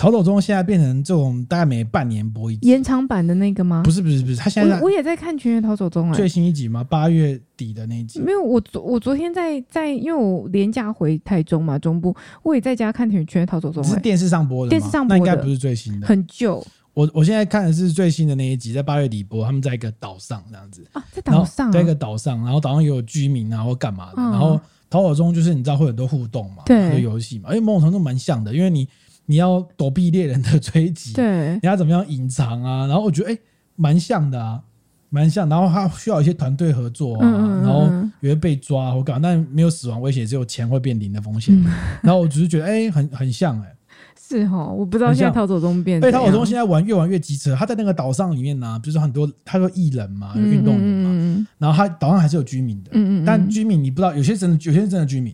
[0.00, 3.82] 欸逃走中现在变成这种大概每半年播一集延长版的那个吗？
[3.84, 6.82] 不是不是不是，他现在，在我，我也在看《全员逃走中》啊，最新一集吗？
[6.82, 8.18] 八月底的那一集。
[8.18, 16.66] 没有，我昨我昨天在在，因为我连假回台中嘛，中部我也在家看《全全员逃走中》，是电视上播的，电视上播的，那应该不是最新的，很旧。
[16.94, 28.88] 我我现在看的是最新的那一集，在八月底播，他们在一个岛上这样子啊，在岛上、啊，在一个岛上，然后岛上也有居民啊，或干嘛的，嗯、然后逃走中就是你知道会有很多互动嘛，对，游戏嘛，因为某种程度蛮像的，因为你。
[29.30, 32.88] 你要躲避猎人的追击，对，你要怎么样隐藏啊？
[32.88, 33.38] 然后我觉得哎，
[33.76, 34.60] 蛮、欸、像的啊，
[35.08, 35.48] 蛮像。
[35.48, 41.54] 然后他需要一些团队合作啊，嗯、然后也会被抓或干嘛，但没有死亡威胁，只有钱会变零的风险。
[41.56, 41.64] 嗯、
[42.02, 43.76] 然后我只是觉得哎、欸，很很像哎、欸，
[44.18, 47.54] 是哈，我不知道现在逃走中变，哎，逃走中现在玩越玩越机车。
[47.54, 55.32] 他在那个岛上里面呢、啊，比如说很多他说艺人嘛，有运动员嘛，嗯、然后他岛上还是有居民的，嗯嗯，但居民你不知道，有些真的，有些是真的居民，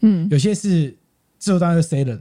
[0.00, 0.94] 嗯，有些是
[1.38, 2.20] 自由当时 C 的人。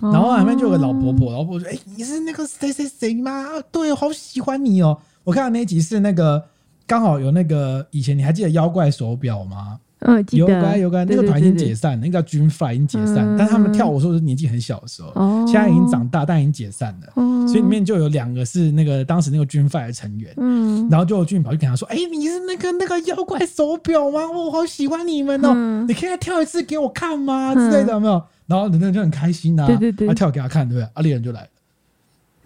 [0.00, 3.44] 然后旁边就有个老婆婆，老婆婆说：“哎、欸，你是那个谁谁谁吗？
[3.70, 6.42] 对，好喜欢你哦。”我看到那一集是那个
[6.86, 9.78] 刚好有那个以前你还记得妖怪手表吗？
[10.02, 15.12] 嗯，有怪有怪，那个团已经解散了，那个叫军 fly 已经解散，但是他们跳舞的时候是年纪很小的时候，
[15.46, 17.46] 现在已经长大，但已经解散了。
[17.46, 24.20] 所以里面就有两个是那个当时那个军 fly 的成员，嗯，然后就有俊跑就跟他说：“哎，你是那个那个妖怪手表吗？
[24.30, 27.54] 我好喜欢你们哦，你可以跳一次给我看吗？
[27.54, 30.84] 之类的有没有？”然后人家就很开心呐，对对对，他跳给他看，对不对？
[30.92, 31.48] 啊，猎人就来了。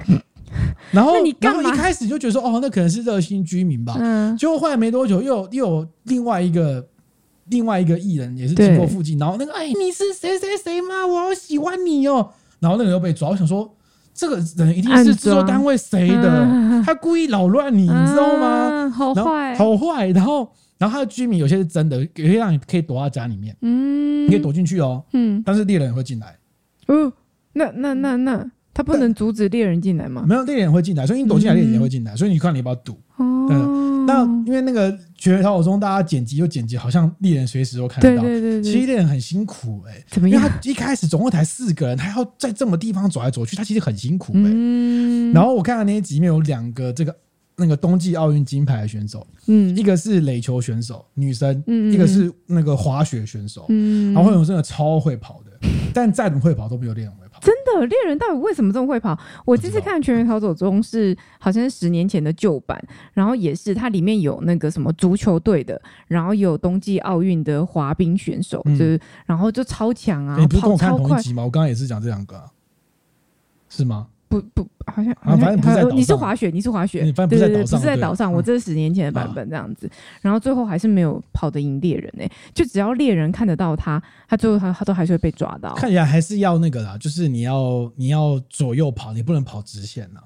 [0.93, 3.97] 然后，你然后一开始就觉得说，哦，那可能是热心居民吧。
[3.99, 4.37] 嗯。
[4.37, 6.87] 结果后来没多久，又有又有另外一个
[7.49, 11.07] 另外一个艺人也是经过附近，然后那个，哎，你是谁谁谁吗？
[11.07, 12.31] 我好喜欢你哦。
[12.61, 13.75] 然后那个又被抓，我想说，
[14.15, 16.47] 这个人一定是制作单位谁的，
[16.85, 18.91] 他故意扰乱你，你知道吗？
[18.91, 20.09] 好坏，好坏。
[20.09, 25.43] 然后，然后它的居民有些是真的，有些让你可以躲到家里面，嗯，你可以躲进去哦，嗯。
[25.45, 26.37] 但是猎人也会进来，
[26.89, 27.13] 哦，
[27.53, 28.51] 那那那那。
[28.77, 30.25] 他不能阻止猎人进来吗？
[30.29, 32.99] 没有，猎人会进来，所以你躲进来，猎人也会进来，所以你看你要不要赌？
[33.19, 38.23] 哦，那因为那个《绝地逃生》中，大家剪辑又剪辑，好像猎人随时都看得到。
[38.25, 40.41] 对对对，其实猎人很辛苦哎，怎么样？
[40.41, 44.43] 因为他一开始总共才四个人，他要在这么地方走来走去，他其实很辛苦哎。
[44.53, 45.33] 嗯。
[45.33, 47.17] 然后我看到那些集里面有两个这个
[47.57, 57.41] 那个冬季奥运金牌的选手，嗯，一个是垒球选手女生，嗯，一个是那个滑雪选手，嗯，然后有真的超会跑的，但再怎么会跑都没有猎人会跑。
[57.41, 59.19] 真的猎人到底为什么这么会跑？
[59.45, 62.83] 我这次看《全员逃走中》是好像是十年前的旧版，
[63.13, 70.37] 然后也是它里面有那个什么足球队的，然后有冬季奥运的滑冰选手，嗯、就是然后就超强啊！
[70.39, 71.45] 你不是跟我看同一集吗？
[71.45, 72.47] 我刚刚也是讲这两个、啊，
[73.69, 74.09] 是吗？
[74.41, 78.33] 不不，好像好像你是滑雪，你是滑雪，对对对，不是在岛上。
[78.33, 79.89] 我这是十年前的版本这样子，
[80.21, 82.29] 然后最后还是没有跑得赢猎人呢。
[82.53, 85.75] 就只要猎人看得到他，他最后他他都还是会被抓到。
[85.75, 90.21] 看起来还是要那个啦，就是你要你要左右跑，你不能跑直线呐，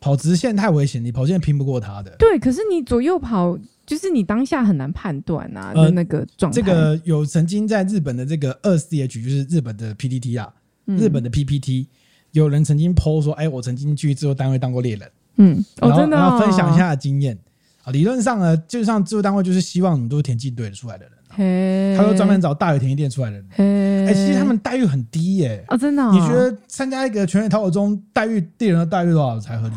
[0.00, 2.14] 跑直线太危险，你跑直线拼不过他的。
[2.18, 6.60] 对，可是你左右跑，就是你当下很难判断啊，就那个状态。
[6.60, 10.52] 这个有曾经在日本的这个二 C H，就是日本的 PTT 啊，
[10.86, 11.88] 日本的 PPT。
[12.32, 17.36] 有人曾经 po 说：“哎，我曾经去制作单位当过猎人，嗯，然后然后分享一下经验
[17.84, 17.92] 啊。
[17.92, 24.06] 理论上呢，就像制作单位就是希望你都是田径队出来的人，他说专门找大有田径店出来的人。
[24.08, 26.02] 哎，其实他们待遇很低耶，哦，真的。
[26.10, 29.74] 你觉得参加一个全员逃跑中待遇猎人的待遇多少才合理？”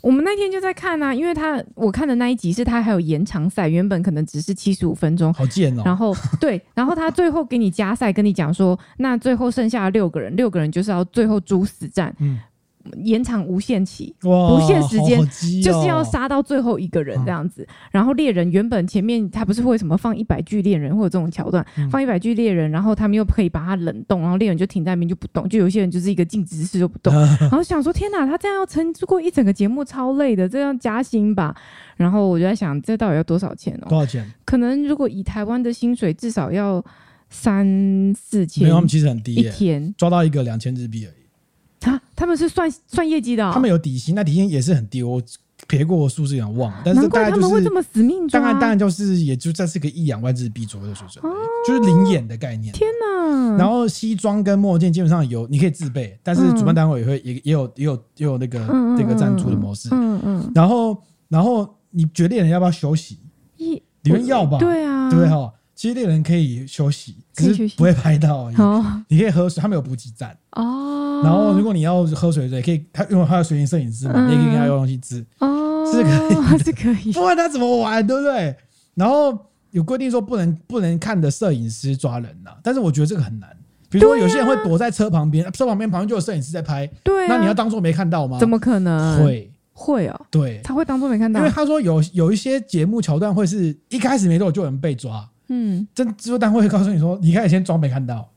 [0.00, 5.82] 我们那天就在看啊，因为他我看的那一集是他还有延长赛，原本可能只是七十五分钟，好贱哦。
[5.84, 12.14] 然后 对，然后他最后给你加赛，跟你讲说，那最后剩下六个人，六个人就是要最后猪死战。
[12.20, 12.38] 嗯。
[13.04, 15.26] 延长无限期，无限时间，哦、
[15.62, 17.62] 就是要杀到最后一个人这样子。
[17.62, 27.14] 嗯、然后猎人原本前面他不是会什么放一百具猎人或者这种桥段，嗯、放一百具猎人，然后他们又可以把它冷冻，然后猎人就停在那边就不动，就有些人就是一个静止式就不动。
[27.14, 31.54] 嗯、 然后想说天哪，他这样要撑过一整个节目超累的，这样加薪吧。
[31.96, 33.88] 然后我就在想，这到底要多少钱哦？
[33.88, 34.24] 多少钱？
[34.44, 36.84] 可能如果以台湾的薪水，至少要
[37.28, 37.66] 三
[38.14, 38.62] 四千。
[38.62, 41.17] 没有，他们其实很低，一天抓到一个两千日币而已。
[42.18, 45.02] 啊，他们是算算业绩的、哦，他们有底薪，那底薪也是很低。
[45.02, 45.22] 我
[45.66, 47.64] 撇过数字有点忘，但是大概就是
[48.30, 52.72] 大概当然就是也就这是个一两万日币左右的水准，哦、就是零演的概念。
[52.72, 53.56] 天哪！
[53.56, 58.58] 然后西装跟墨镜基本上有你可以自备，但是主办单位也会也也有也有也有那个
[58.96, 59.88] 这个赞助的模式。
[59.92, 60.52] 嗯嗯。
[60.54, 60.96] 然后
[61.28, 63.18] 然后你觉得猎人要不要休息？
[63.56, 64.58] 一你们要吧？
[64.58, 65.52] 对啊，对哈。
[65.78, 68.56] 其实猎人可以休息，只是不会拍到而已。
[69.06, 71.22] 你可以喝水，他们有补给站哦。
[71.22, 77.12] 然后如果你要喝水，也可以，他因为他有随行摄影师嘛，你也可以给他用东西吃哦，是可以，是可以。
[77.12, 78.56] 不管他怎么玩，对不对？
[78.96, 79.38] 然后
[79.70, 83.48] 有规定说不能不能看的摄影师抓人呐，但是我觉得这个很难。
[83.88, 88.36] 比如说有些人会躲在车旁边，车旁边旁边就有摄影师在拍，对，那你要当做没看到吗？
[88.40, 89.24] 怎么可能？
[89.24, 95.24] 会会哦，对，他会当做没看到，因为他说有有一些节目桥段会是一开始没多久就有人被抓。
[95.48, 98.30] 嗯，这制作单位会告诉你说，你可以先装没看到，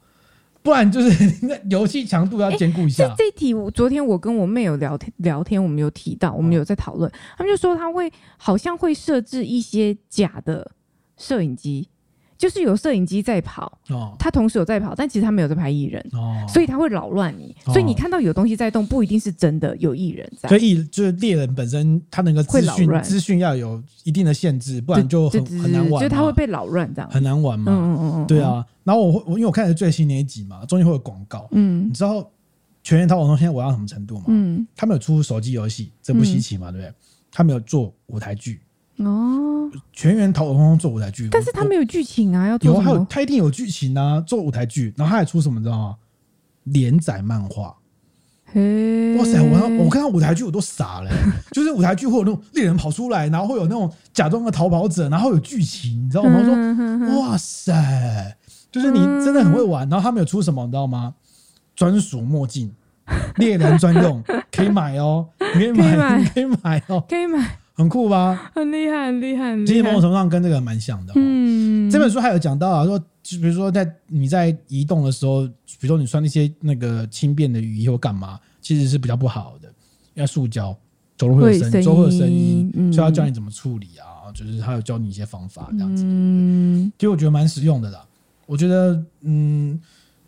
[0.63, 3.03] 不然就是 那游戏强度要兼顾一下。
[3.03, 10.71] 欸、这这题，我昨天我跟我妹有聊天聊天，我们有提到，我们有在讨论，他们就说他会好像会设置一些假的
[11.17, 11.87] 摄影机。
[12.41, 20.49] 就是有摄影机在跑，哦，他同时有在跑，但其实他没有在拍艺人，哦，所以他会扰乱你，所以你看到有东西在动，不一定是真的有艺人在。
[20.49, 26.01] 所以就是猎人本身，他那个资讯资讯要有一定的限制，不然就很很难玩。
[26.01, 27.71] 就他会被扰乱这样，很难玩嘛。
[27.71, 28.65] 嗯嗯嗯，对啊。
[28.83, 32.27] 然后我我因为我看的最新那一集嘛，中间会有广告，嗯，你知道
[32.81, 34.23] 全员逃亡中现在玩到什么程度吗？
[34.29, 36.91] 嗯，他们有出手机游戏，这不稀奇嘛，对不对？
[37.31, 38.59] 他们有做舞台剧。
[39.05, 42.73] 哦，全员逃跑通通做舞台剧，但是他没有剧情啊，要做？
[42.73, 45.95] 有，还有他一定有剧情啊，做舞台剧，然后他还出什么，你知道吗？
[46.65, 47.75] 连载漫画，
[48.45, 49.41] 嘿，哇塞！
[49.41, 51.09] 我我看到舞台剧我都傻了，
[51.51, 56.37] 就是舞台剧会有那种猎人跑出来，然后会有那种假装的逃跑者，然后有剧情，你知道吗？
[56.37, 58.37] 我说哇塞，
[58.71, 59.89] 就是你真的很会玩。
[59.89, 61.15] 然后他们有出什么，你知道吗？
[61.75, 62.71] 专属墨镜，
[63.37, 68.51] 猎人专用， 可以买哦，可以买，可以买哦，可以买，很酷吧？
[68.53, 69.55] 很厉害，很厉害。
[69.65, 71.13] 其实某种程度上跟这个蛮像的。
[71.15, 75.47] 嗯，这本书还有讲到啊，说就比如说在你在移动的时候，
[75.79, 79.67] 比如说你穿那些那个轻便的雨衣或干嘛，其实是比较不好的，
[80.13, 80.77] 因为塑胶
[81.17, 86.03] 走路会有声，走会有声音，所以要教你怎么处理啊，就是他有教你一些方法这样子。
[86.05, 88.05] 嗯，其实我觉得蛮实用的啦。
[88.45, 89.79] 我觉得，嗯。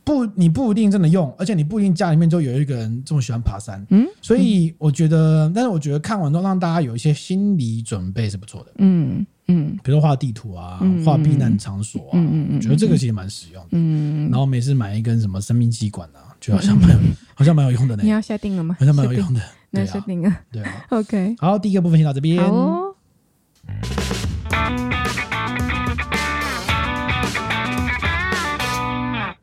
[0.03, 16.97] 不，你不一定真的用，而且你不一定家里面就有一个人这么喜欢爬山，嗯，所以我觉得，但是我觉得看完之后让大家有一些心理准备是不错的，嗯嗯，比如说画地图啊，画避难场所啊，嗯嗯，我觉得这个其实蛮实用的，嗯，然后每次买一根什么生命机管啊，就好像蛮有，
[17.33, 18.03] 好像蛮有用的呢。
[18.03, 18.75] 你要下定了吗？
[18.79, 19.41] 好像蛮有用的，
[19.71, 22.43] 那下定啊，对啊，OK，好，第一个部分先到这边。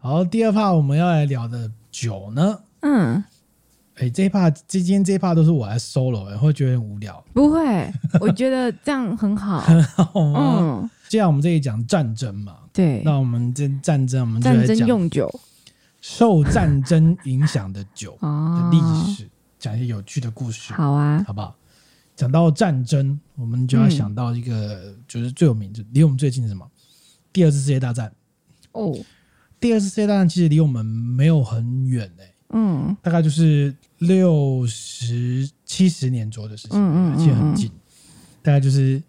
[0.02, 2.58] 好，第二 part 我们要来聊的酒呢？
[2.80, 3.22] 嗯，
[3.96, 7.22] 哎、欸，这一 part 今天这一 part 都是我来 solo，会、欸、会觉得很无聊？
[7.34, 10.56] 不会，我觉得这样很好， 很好吗？
[10.58, 15.30] 嗯，既然我们这里讲战争嘛，对，那我们这战争，我们就来讲用酒，
[16.00, 18.80] 受战争影响的酒的历
[19.14, 19.28] 史，
[19.58, 20.72] 讲、哦、一些有趣的故事。
[20.72, 21.54] 好啊，好不好？
[22.16, 26.66] 讲到战争，我们就要想到一个，嗯、就是最有名，就离我们最近的什么？
[27.30, 28.10] 第二次世界大战
[28.72, 28.96] 哦。
[29.60, 37.70] 第二次世界大战其实离我们没有很远诶，嗯，大概就是六十七十年左右的事情，嗯，而且很近，
[38.42, 39.02] 大概就是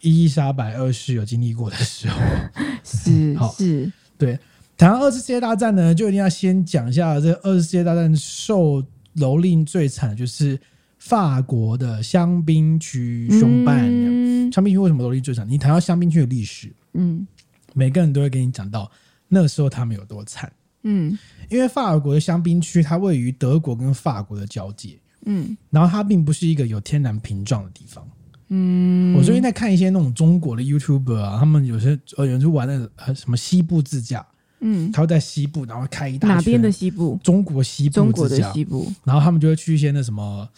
[0.00, 2.18] 伊丽莎白二世有经历过的时候，
[2.82, 4.38] 是， 好，是，对。
[4.78, 8.82] 谈到二次世界大战呢，就一定要先讲一下这二次世界大战受
[9.16, 10.58] 蹂躏最惨的就是
[10.96, 14.50] 法国的香槟区兄弟。
[14.50, 15.46] 香槟区为什么蹂躏最惨？
[15.46, 17.26] 你谈到香槟区的历史，嗯，
[17.74, 18.90] 每个人都会跟你讲到。
[19.32, 20.52] 那时候他们有多惨？
[20.82, 21.18] 嗯，
[21.50, 28.02] 因为法国的香槟区它位于德国跟法国的交界，嗯，然后它并不是一个有天然屏障的地方，
[28.48, 34.26] 嗯，我最近在看一些那种中国的 YouTuber 啊，他们有些呃有人就玩那个什么西部自驾，
[34.60, 37.20] 嗯，他会在西部，然后开一大圈，哪边的西部？
[37.22, 40.48] 中国西部，中国的西部，然后他们就会去一些那什么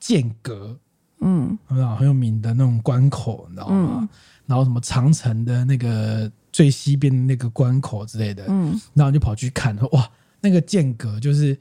[0.00, 0.74] 剑阁，
[1.20, 3.98] 嗯，很很有名的那种关口，你知道吗？
[4.00, 4.08] 嗯、
[4.46, 6.32] 然后什么长城的那个。
[6.52, 11.56] 最西边的那个关口之类的，嗯，然后就跑去看，说哇，那个间隔就是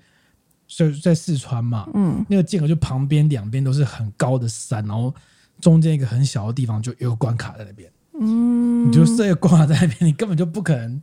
[0.75, 5.13] 在在四川嘛，嗯，那个间隔就旁边两边都是很高的山，然后
[5.59, 11.01] 中间一个很小的地方就有个关卡在那边，嗯，你就设一个关卡在那边，你根本就不可能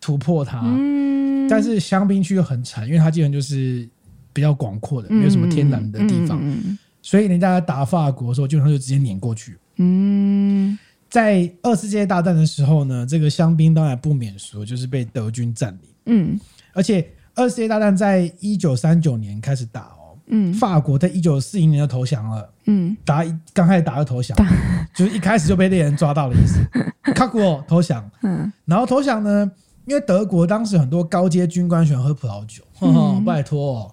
[0.00, 3.88] 突破它，嗯，但是香槟区又很惨，因为它基本就是
[4.32, 10.78] 比较广阔的，没有什么天然的地方，嗯嗯，所以人家打法国的时候，基本上就直接碾过去，嗯。
[11.10, 15.90] 在二次世界大战的时候呢，这个香槟当然不免俗，就是被德军占领。
[16.06, 16.40] 嗯，
[16.72, 20.16] 而且二次世界大战在一九三九年开始打哦。
[20.28, 22.48] 嗯，法国在一九四零年就投降了。
[22.66, 24.38] 嗯，打刚开始打就投降，
[24.94, 26.60] 就是一开始就被猎人抓到的意思。
[27.12, 28.08] 卡古投降。
[28.22, 29.50] 嗯，然后投降呢，
[29.86, 32.62] 因为德国当时很多高阶军官喜欢喝葡萄酒。
[32.78, 33.92] 呵呵嗯， 拜托，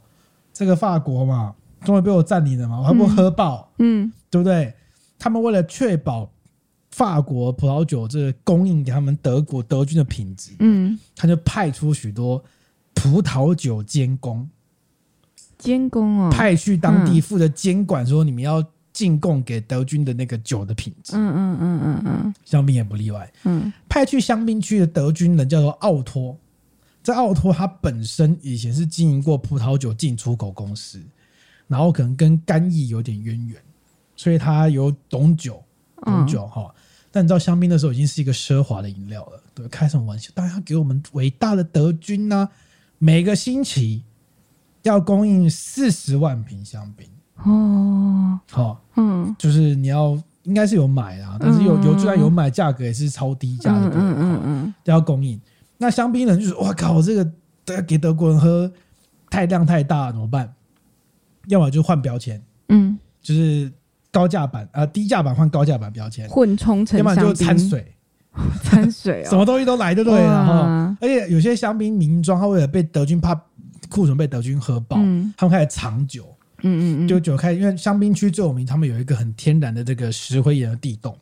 [0.53, 3.72] 这个法国嘛，终于被我占领了嘛，我还不喝爆？
[3.80, 4.72] 嗯，对不对？
[5.18, 6.30] 他们为了确保。
[6.98, 12.43] 法国葡萄酒这个供应给他们德国德军的品质，嗯，他就派出许多
[12.95, 14.50] 葡萄酒监工，
[15.60, 26.36] 监工哦，派去当地负责监管，说你们要进贡给德军的那个酒的品质，嗯嗯嗯嗯嗯，香槟也不例外，嗯，派去香槟区的德军人叫做奥托，
[27.04, 31.00] 这奥托他本身以前是经营过葡萄酒进出口公司，
[31.68, 33.62] 然后可能跟干邑有点渊源，
[34.16, 35.64] 所以他有懂酒，
[36.02, 36.74] 懂酒哈。
[37.18, 40.30] 但你知道香槟的时候已经是一个奢华的饮料了，对，开什么玩笑？
[40.36, 42.49] 当然要给我们伟大的德军呢、啊，
[42.99, 44.03] 每个星期
[44.84, 47.09] 要供应四十万瓶香槟
[47.43, 55.41] 哦，好，嗯，就是你要应该是有买啊，但是有有，居然有买，价格也是超低价的，嗯嗯嗯，要供应。
[55.80, 57.32] 那香槟人就是哇靠，这个
[57.74, 58.72] 要给德国人喝
[59.32, 60.53] 太量太大怎么办？
[61.47, 62.39] 要么就换标签，
[62.70, 63.72] 嗯，就是。
[64.18, 67.93] 高价版啊、呃，低价版换高价版标签，混充成，要不然就掺水，
[68.63, 70.11] 掺水、 哦， 什么东西都来，就对？
[70.11, 70.97] 了哈。
[70.99, 73.39] 而且有些香槟名庄，它为了被德军怕
[73.89, 81.15] 库存被德军喝爆，嗯、他们开始藏酒，嗯嗯嗯，就酒开，因为香槟区最有名，他们有一个很天然的这个石灰岩的地洞，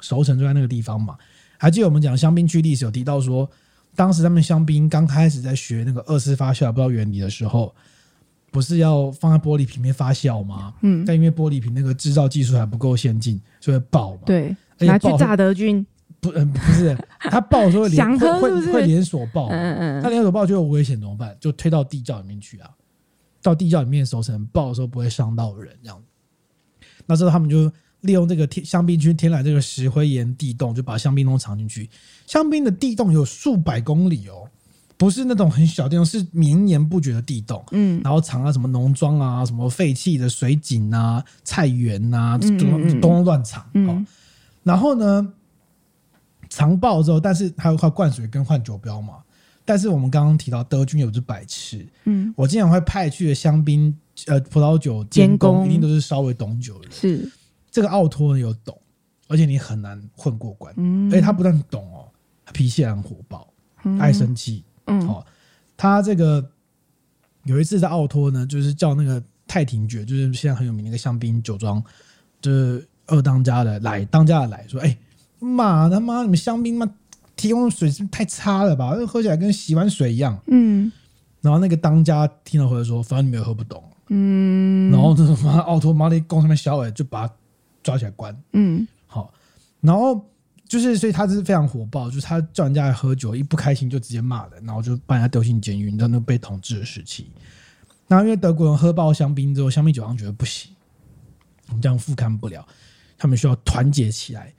[0.00, 1.14] 熟成就在那个地方嘛。
[1.56, 3.48] 还记得我们讲香槟区历史有提到说，
[3.94, 7.72] 当时他们香槟刚开始在学那个二次发酵不知道原理的时候，
[8.50, 10.74] 不是要放在玻璃瓶里面发酵吗？
[10.82, 14.22] 嗯，但因为玻璃瓶那个制造技术还不够先进，所以会爆嘛。
[14.26, 15.86] 对，拿去炸德军。
[16.20, 19.48] 不，嗯，不是，它爆的时候会连 会会连锁爆。
[19.48, 21.34] 嗯嗯，它连锁爆就有危险怎么办？
[21.40, 22.68] 就推到地窖里面去啊。
[23.40, 26.02] 到地窖里面熟成，爆的时候不会伤到人，这样。
[27.06, 27.72] 那时候他们就
[28.02, 31.88] 利用这个天香槟区天然这个石灰岩地洞，就把香槟都藏进去。
[32.26, 34.46] 香槟的地洞有数百公里哦。
[35.00, 37.64] 不是那种很小的地方，是绵延不绝的地洞。
[37.72, 43.66] 嗯，然后藏了什么农庄啊，什么废弃的水井啊、菜园啊，都都乱藏。
[43.72, 44.06] 嗯，
[44.62, 45.32] 然后呢，
[46.50, 49.14] 藏爆之后，但是还有靠灌水跟换酒标嘛。
[49.64, 51.88] 但是我们刚刚提到德军有只白痴。
[52.04, 53.96] 嗯，我经常会派去的香槟
[54.26, 56.92] 呃葡萄酒监工，一定都是稍微懂酒的人。
[56.92, 57.32] 是
[57.70, 58.78] 这个奥托呢有懂，
[59.28, 60.74] 而且你很难混过关。
[60.76, 62.04] 嗯，而且他不但懂哦，
[62.44, 63.50] 他脾气很火爆，
[63.98, 64.62] 爱生气。
[64.90, 65.26] 嗯，好，
[65.76, 66.50] 他这个
[67.44, 71.82] 有一次在奥托呢，就是叫那个泰廷爵，就是现在很有名的一个香槟酒庄，
[72.40, 74.96] 就是二当家的来当家的来说，哎，
[75.38, 76.86] 妈他妈，你们香槟妈
[77.36, 78.90] 提供的水是不是太差了吧？
[79.06, 80.38] 喝起来跟洗碗水一样。
[80.46, 80.90] 嗯，
[81.40, 83.82] 然后那个当家听了回来说，反正你们也喝不懂。
[84.08, 87.34] 嗯，然后这什么奥托马里贡上面小伟就把他
[87.82, 88.36] 抓起来关。
[88.52, 89.32] 嗯，好，
[89.80, 90.24] 然后。
[90.70, 97.28] 就是，所以他是非常火爆，就是他叫人家来喝酒，一不开心就直接骂人，然后就把人家丢进监狱，你知道那被统治的时期。
[98.06, 100.70] 那因为德国人喝爆香槟之后，香槟酒商觉得不行，
[101.66, 102.64] 我们这样复刊不了，
[103.18, 104.54] 他们需要团结起来。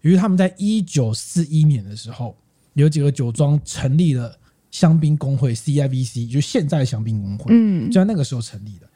[0.00, 2.36] 于是他们在一九四一年的时候，
[2.72, 4.36] 有几个酒庄成立了
[4.72, 8.88] 香槟工会 （CIVC），就是现在的香槟工会，嗯，就在那个时候成立的。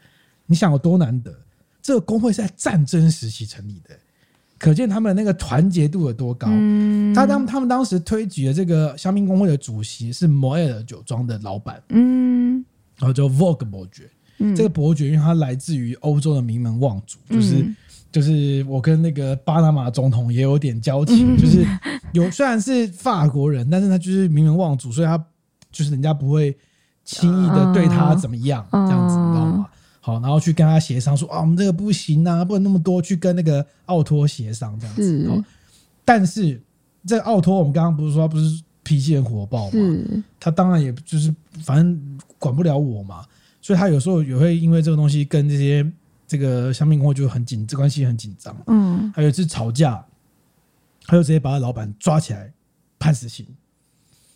[0.44, 1.32] 你想有多难得？
[1.80, 3.96] 这个工会是在战争时期成立的。
[4.58, 6.48] 可见他们那个团结度有多高。
[6.50, 12.64] 嗯、他当他们当时推举的这个香槟工会的主席是摩埃尔酒庄的老板，嗯，
[12.98, 14.10] 然后叫 Vogue 伯爵。
[14.40, 17.76] 嗯、这个伯爵因为他来自于欧洲的名门望族，就是、嗯、
[18.12, 21.66] 就是我跟那个巴拿马总统也有点交情，嗯、就是
[22.12, 25.16] 有虽然是法国人，但是他就是名门望族，所以他
[25.72, 26.56] 就是人家不会
[27.04, 29.66] 轻易的对他怎么样，哦、这样子，你知道吗？
[30.08, 35.02] 好，然后去跟他协商说啊，我们这个不行啊，不能那么多，去跟那个奥托协商这样子。
[35.02, 35.44] 是
[36.02, 36.58] 但是
[37.06, 40.24] 这个奥托，我们刚刚不是说他不是脾气很火爆嘛？
[40.40, 43.22] 他当然也就是反正管不了我嘛，
[43.60, 45.86] 所以他有时候也会因为这个东西跟这些
[46.26, 48.56] 这个香槟工会就很紧，这关系很紧张。
[48.66, 50.02] 嗯，还有一次吵架，
[51.04, 52.50] 他就直接把他老板抓起来
[52.98, 53.46] 判死刑。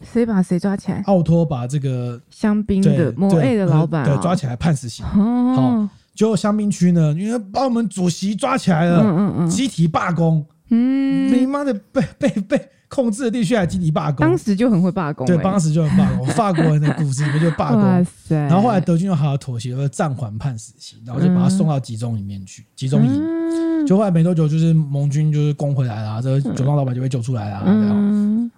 [0.03, 1.03] 谁把谁抓起来？
[1.07, 5.05] 奥托把这个香槟的摩 A 的老板、哦、对抓起来判死刑。
[5.07, 10.45] 哦、好，结果香槟区呢，因为把我们主席抓起来了，嗯嗯嗯，集体罢工。
[10.71, 15.35] 嗯，你妈的被被被控制的地区还集体罢工，当时就很会罢工、欸。
[15.35, 16.27] 对，当时就很罢工。
[16.29, 17.81] 法国人的故事里面就罢工。
[18.29, 23.11] 然后后来德军又好好妥协，了，暂缓判死刑，然后就把他送到集中里面去，集中营。
[23.11, 27.63] 嗯、就后来没多久，就是盟军就是攻回来了，这个酒庄老板就被救出来了。
[27.67, 28.51] 嗯。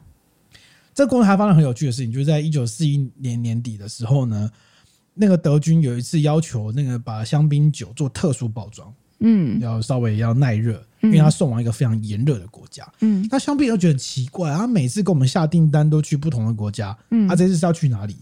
[0.94, 4.50] 这个过程还发生很有趣的事情，就是在一九四一年年底的时候呢，
[5.12, 18.16] 那个德军有一次要求那个把香槟酒做特殊包装，嗯，要稍微要耐热，因为他送往一个非常炎热的国家，嗯，那香槟又觉得很奇怪，他每次给我们下订单都去不同的国家，嗯，他这次是要去哪里？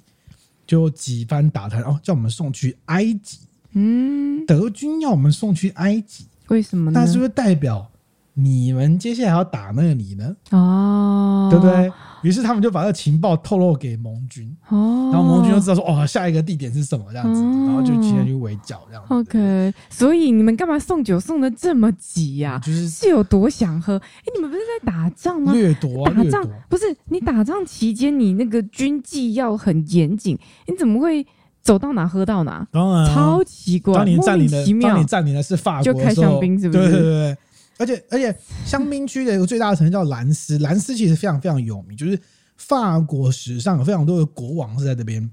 [0.66, 3.38] 就几番打探，哦，叫我们送去埃及，
[3.72, 7.00] 嗯，德军要我们送去埃及，为什么呢？
[7.00, 7.90] 那是不是代表
[8.32, 10.34] 你们接下来要打那里呢？
[10.50, 11.92] 哦，对不对？
[12.22, 19.14] 于是他们就把这个情报透露给盟军，哦，然后盟军就知道说，哦，下一个地点是什么这样子，哦、然后就提前去围剿这样子。
[19.14, 22.58] OK，所以你们干嘛送酒送的这么急呀、啊？
[22.64, 23.96] 就是是有多想喝？
[23.96, 25.52] 哎，你们不是在打仗吗？
[25.52, 31.26] 掠夺、啊，打仗不是你打仗期间，你那个军纪要很严谨，你怎么会
[31.60, 32.66] 走到哪喝到哪？
[32.70, 36.82] 当然、啊，超奇怪，当你占领的，当你占领的是法国，就开香槟，是不是？
[36.82, 37.36] 对对对。
[37.82, 38.32] 而且而且，
[38.64, 42.16] 香槟区的一个最大的城市叫兰斯，兰斯其实非常非常有名，就是
[42.56, 45.28] 法国史上有非常多的国王是在这边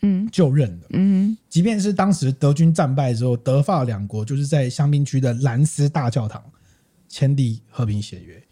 [0.00, 6.42] 嗯就任的，嗯，即便是当时德军战败之后，德法两国就是在香槟区的兰斯大教堂
[7.08, 8.42] 签订和平协约，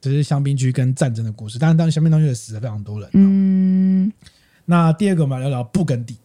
[0.00, 1.56] 这是香槟区跟战争的故事。
[1.60, 3.08] 但是，当时香槟当中也死了非常多人。
[3.12, 4.12] 嗯，
[4.64, 6.16] 那第二个我们来聊聊布根地，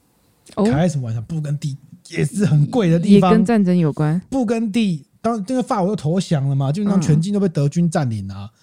[0.72, 1.22] 开什么玩笑？
[1.22, 1.78] 布根地
[2.10, 4.20] 也是很贵的地方，也跟战争有关。
[4.30, 5.04] 布根地。
[5.28, 8.50] 当这个法国都投降了嘛，基本上全境都被德军占领啊。
[8.52, 8.58] 嗯、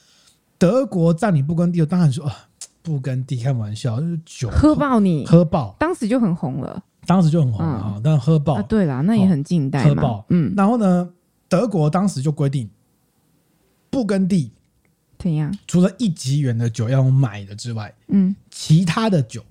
[0.59, 2.35] 德国占领布根地，当然说啊，
[2.83, 7.93] 布根地开玩笑，就是酒喝爆你，喝爆，当时就很红了，当时就很红了啊。
[7.97, 9.89] 嗯、但喝爆，啊、对啦，那也很近代嘛。
[9.89, 10.55] 喝爆，嗯。
[10.57, 11.11] 然后呢，
[11.49, 12.69] 德国当时就规定，
[13.91, 14.53] 布根地
[15.19, 15.57] 怎样？
[15.67, 19.43] 除了一级元的酒要买的之外，嗯，其他的酒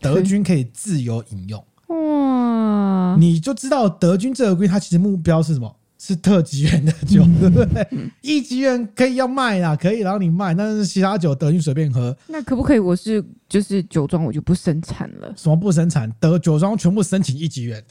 [0.00, 1.64] 德军可以自由饮用。
[1.88, 5.76] 哇哦，你就知道德军这个规，它其实目标是什么？
[6.02, 7.86] 是特级园的酒，嗯、对不对？
[8.22, 12.16] 一级园可以要卖啦，可以然后你卖，但是其他酒德军随便喝。
[12.26, 12.78] 那可不可以？
[12.78, 15.30] 我是就是酒庄，我就不生产了。
[15.36, 16.10] 什么不生产？
[16.18, 17.84] 德酒庄全部申请一级园，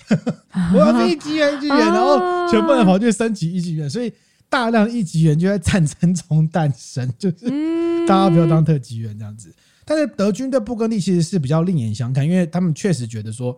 [0.50, 2.18] 啊、我要一级园，一级园，然后
[2.50, 4.12] 全部人跑去申请一级园，所以
[4.50, 7.46] 大量一级园就在战争中诞生，就是
[8.08, 9.54] 大家不要当特级园这样子。
[9.86, 13.56] 但是德军对布根地其实是比较另眼相看，因为他们确实觉得说，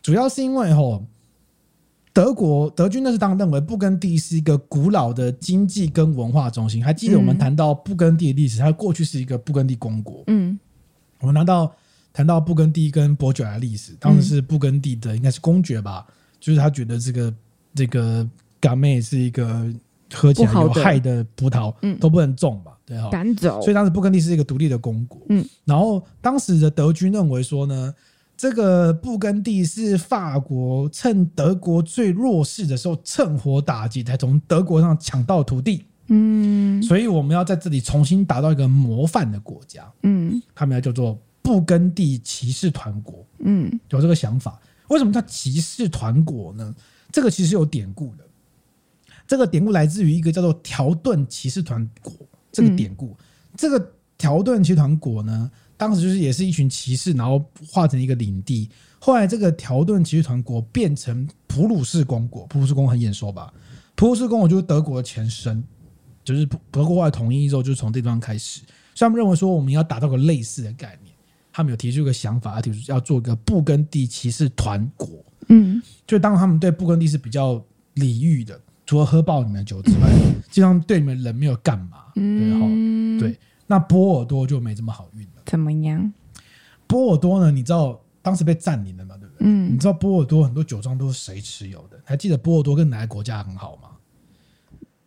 [0.00, 1.04] 主要是因为吼。
[2.18, 6.84] 德国德军那是当认为布根地是一个古老的经济跟文化中心。
[6.84, 10.24] 还记得我们谈到布根地的历史，它过去是一个布根地公国。
[10.26, 10.58] 嗯，
[11.20, 11.72] 我们谈到
[12.12, 16.04] 谈到布根地跟伯爵的历史，当时是布根地的应该是公爵吧，
[16.40, 17.32] 就是他觉得这个
[17.72, 18.28] 这个
[18.60, 19.72] 嘎妹是一个
[20.12, 23.60] 喝起来有害的葡萄，嗯，都不能种吧，对哈，赶走。
[23.62, 25.22] 所以当时布根地是一个独立的公国。
[25.28, 27.94] 嗯，然后当时的德军认为说呢。
[28.38, 35.84] 这个布根地是法国趁德国最弱势的时候趁火打劫，才从德国上抢到土地。
[36.06, 39.92] 嗯，所以我们要在这里重新打造一个模范的国家。
[40.04, 43.26] 嗯，他们要叫做布根地骑士团国。
[43.40, 44.58] 嗯，有这个想法。
[44.86, 46.72] 为什么叫骑士团国呢？
[47.10, 48.24] 这个其实有典故的。
[49.26, 52.12] 这个典故来自于一个叫做条顿骑士团国
[52.52, 53.16] 这个典故。
[53.56, 55.50] 这个条顿骑士团国呢？
[55.78, 58.68] 当时就是也是一群骑士，然后化成一个领地。
[58.98, 63.50] 后来这个条顿骑士团国变成普鲁士公国，普鲁士公很眼熟吧？
[63.94, 65.62] 普鲁士公国就是德国的前身，
[66.24, 68.60] 就是德国后来统一之后，就是从这地方开始。
[68.94, 71.14] 所以他们认为说，我们要打造个类似的概念，
[71.52, 75.08] 他们有提出一个想法，要提出要做一个布根地骑士团国。
[75.48, 77.64] 嗯，就当他们对布根地是比较
[77.94, 80.10] 礼遇的，除了喝爆你们的酒之外，
[80.50, 81.98] 基本上对你们人没有干嘛。
[82.16, 82.66] 对哈，
[83.20, 83.38] 对。
[83.70, 85.42] 那波尔多就没这么好运了。
[85.46, 86.12] 怎么样？
[86.86, 87.50] 波尔多呢？
[87.50, 89.14] 你知道当时被占领了嘛？
[89.18, 89.46] 对不对？
[89.46, 89.74] 嗯。
[89.74, 92.00] 你知道波尔多很多酒庄都是谁持有的？
[92.02, 93.90] 还记得波尔多跟哪个国家很好吗？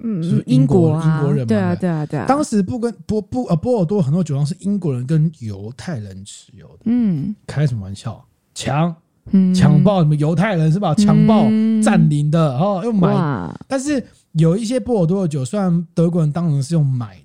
[0.04, 1.48] 嗯，是英国啊，英国人嘛。
[1.48, 2.26] 对啊，对啊，对啊。
[2.28, 6.84] 当时不跟波波呃波尔多很多酒庄是英国人跟犹太人持有的。
[6.86, 7.36] 嗯。
[7.48, 8.24] 开什么玩笑？
[8.54, 8.96] 强，
[9.56, 10.94] 强暴你们犹太人是吧？
[10.94, 11.46] 强暴
[11.84, 13.10] 占领的，哦，又买。
[13.68, 14.04] 但是
[14.34, 17.18] 有一些波尔多的酒，虽然德国人当然是用买。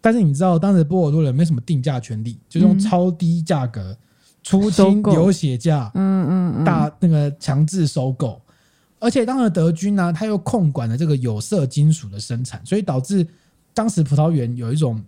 [0.00, 3.96] 但是你知道，当时波尔多人没什么定价权利，就用超低价格
[4.44, 8.40] 出清流血价，嗯嗯嗯，大那个强制收购，
[9.00, 13.26] 而且当时德军呢，他又控管了这个有色金属的生产，所以导致
[13.74, 15.02] 当时葡萄园有一种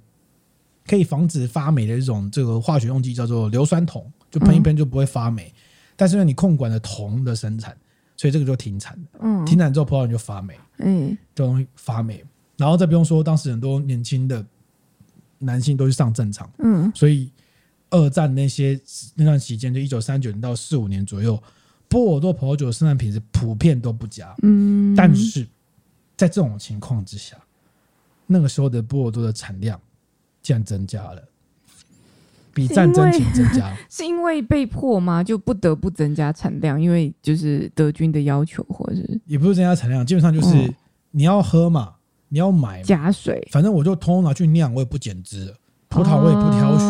[0.86, 5.55] 可以防止发霉的一种这个化学用剂，叫做硫酸铜，就喷一喷就不会发霉。
[5.97, 7.76] 但是呢你控管了铜的生产，
[8.16, 9.20] 所以这个就停产了。
[9.20, 12.24] 嗯，停产之后葡萄园就发霉，嗯，就容易发霉。
[12.57, 14.45] 然后再不用说，当时很多年轻的。
[15.41, 17.32] 男性都去上战场，嗯，所以
[17.88, 18.78] 二战那些
[19.14, 21.43] 那段期间，就一九三九年到四五年左右，
[21.88, 25.47] 波尔多葡萄酒的生产品质普遍都不佳，嗯，但是
[26.16, 27.36] 在这种情况之下，
[28.26, 29.80] 那个时候的波尔多的产量
[30.43, 31.22] 竟然增加了，
[32.53, 35.24] 比战争前增加，是因为 被迫吗？
[35.24, 39.20] 就不得不增加产量，因为就是德军的要求，或者是？
[39.24, 40.72] 也不是增加产量，基本上就是
[41.11, 41.95] 你要喝嘛。
[42.31, 45.53] 你要买假水，反正我就通通拿去酿，我也不减脂，
[45.89, 46.89] 葡萄我也不挑选，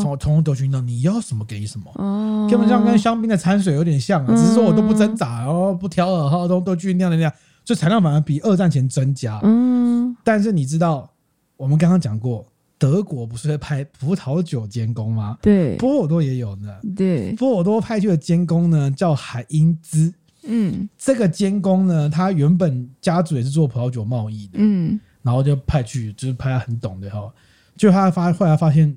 [0.00, 7.30] 从通通都去酿，你要什么给你什么，哦，根本上跟香槟的掺水有点像，只是说我都不挣扎，然后不挑了，哈，都都去酿的酿，
[7.64, 9.40] 所以产量反而比二战前增加。
[9.42, 11.10] 嗯，但是你知道，
[11.56, 12.46] 我们刚刚讲过，
[12.78, 15.36] 德国不是会派葡萄酒监工吗？
[15.42, 16.72] 对，波尔多也有呢。
[16.94, 20.14] 对，波尔多派去的监工呢，叫海因兹。
[20.46, 27.32] 嗯，这个监工呢，他原本家族也是做葡萄酒贸易的，嗯，然后就派去，就是派他很懂的哈，
[27.76, 28.96] 就他发后来发现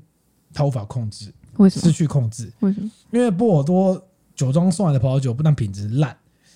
[0.54, 1.84] 他无法控制，为什么？
[1.84, 2.52] 失去控制？
[2.60, 2.89] 为什么？
[3.12, 4.02] 因为波尔多
[4.36, 6.16] 酒庄送来的葡萄酒不但品质烂，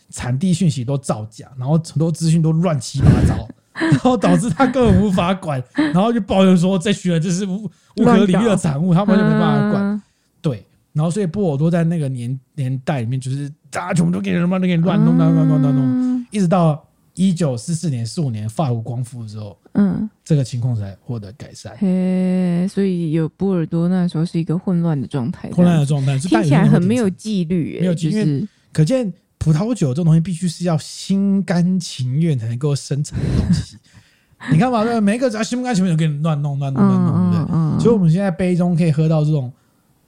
[0.10, 10.04] 产地讯息都造假，然后很多资讯都乱七八糟， 然后导致他根本无法管，然后就抱怨说这群人就是无无可理喻的产物，他完全没办法管，啊、
[10.42, 10.66] 对。
[10.94, 21.76] 然后，所以波尔多在那个年年代里面，就是大家全部都给什么，都给乱弄，乱弄，乱弄，弄，一直到一九四四年、四五年法国光复之后，嗯，这个情况才获得改善。
[21.80, 33.76] 嘿，所以有波尔多那时候是一个混乱的状态，混乱的状态，听起来很没有纪律，没有纪律，就是可见葡萄酒这种东西必须是要心甘情愿才能够生产的东西。
[34.52, 37.80] 你看嘛，对，每一个只要心不甘情愿就给你乱弄、乱弄、乱弄，对不对？
[37.84, 39.52] 所以我们现在杯中可以喝到这种。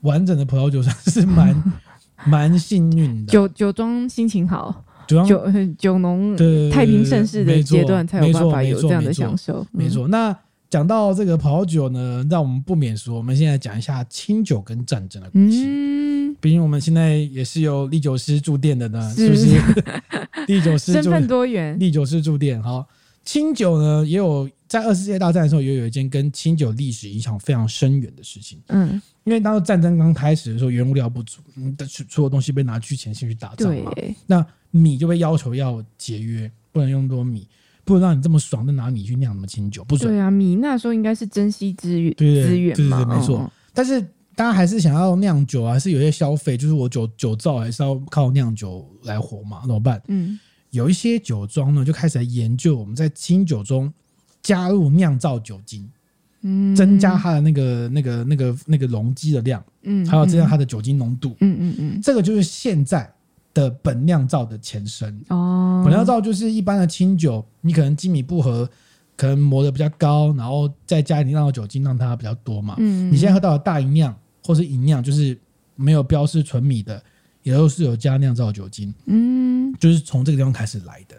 [0.01, 1.55] 完整的葡萄酒算是蛮
[2.25, 5.43] 蛮幸运的，酒酒庄心情好，酒酒
[5.77, 6.35] 酒农
[6.71, 9.65] 太平盛世的阶段才有办法有这样的享受。
[9.71, 10.35] 没错，那
[10.69, 15.63] 讲到这个葡萄酒呢，让我们不免说，我们现在讲一下清酒跟战争的关系。
[15.65, 19.93] 嗯，毕毕竟我们现在也是有历酒师驻店的呢，是，是不是？
[20.47, 22.61] 历酒师身份多元，历酒师驻店。
[22.61, 22.87] 好，
[23.23, 28.59] 清酒呢，也有在二次世界大战的时候，也有一件跟清酒历史影响非常深远的事情。
[28.67, 31.75] 嗯，因为当时战争刚开始的时候，原物料不足，嗯，
[32.09, 33.91] 所有东西被拿去前线去打仗嘛。
[34.25, 37.47] 那米就被要求要节约，不能用多米，
[37.83, 40.11] 不能让你这么爽的拿米去酿什么清酒，不准。
[40.11, 43.39] 对啊，米那时候应该是珍惜资源，对资源嘛，对对对，没错。
[43.41, 44.03] 嗯、但是。
[44.37, 49.61] 大家还是想要酿酒啊，还是有些消费，就是我酒酒造还是要靠酿酒来活嘛？
[49.61, 50.01] 怎么办？
[50.09, 50.37] 嗯，
[50.71, 53.93] 有一些酒庄呢，就开始来研究我们在清酒中
[54.41, 55.89] 加入酿造酒精，
[56.47, 63.11] 嗯，增加它的那个那个那个那个容积的量，嗯，还有增加它的酒精浓度，嗯嗯嗯，这个就是现在
[63.53, 65.81] 的本酿造的前身哦。
[65.83, 68.69] 本酿造就是一般的清酒，你可能精米不合。
[69.17, 72.75] 可能磨的比较高，然后再加一点酿的酒精，让它比较多嘛。
[72.79, 75.39] 嗯，你现在喝到的大吟酿或是吟酿，就是
[75.77, 77.01] 没有标示纯米的，
[77.41, 78.93] 也都是有加酿造酒精。
[79.05, 81.15] 嗯，就是从这个地方开始来的。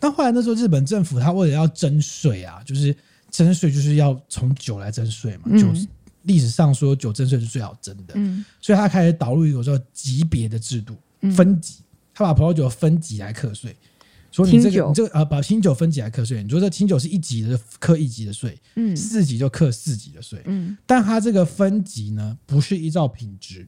[0.00, 2.96] 但后来那时候日本政府他为了要征税啊，就是
[3.34, 5.42] 征税就是要从酒来征税嘛。
[5.46, 5.88] 嗯，酒
[6.22, 8.14] 历史上说酒征税是最好征的。
[8.14, 10.96] 嗯，所以他开始导入一个叫级别的制度，
[11.34, 11.80] 分级，
[12.14, 13.76] 他把葡萄酒分级来课税。
[14.30, 16.44] 所以你这个，你这个啊，把清酒分级来课税。
[16.44, 20.76] 你说这清酒是一级的，课一级的税，嗯，四级就课四级的税，嗯。
[20.86, 23.66] 但它这个分级呢，不是依照品质，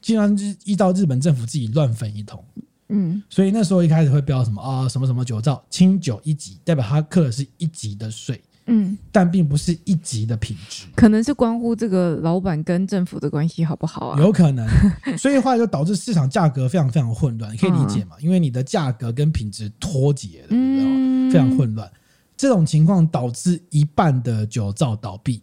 [0.00, 2.42] 基本上是依照日本政府自己乱分一通，
[2.88, 3.22] 嗯。
[3.28, 8.42] 所以那时候一开始会标什么啊，什么什么酒造清酒一级，代表它课的是一级的税。
[8.66, 14.18] 嗯，但并不是一级的品质，可能是关乎这个老板跟政府的关系好不好啊？
[14.18, 14.66] 有可能，
[15.18, 18.16] 所以后来就导致市场价格非常非常混乱，你可以理解嘛？
[18.20, 21.90] 因为你的价格跟品质脱节了，嗯，非常混乱。
[22.36, 25.40] 这种情况导致一半的酒造倒闭，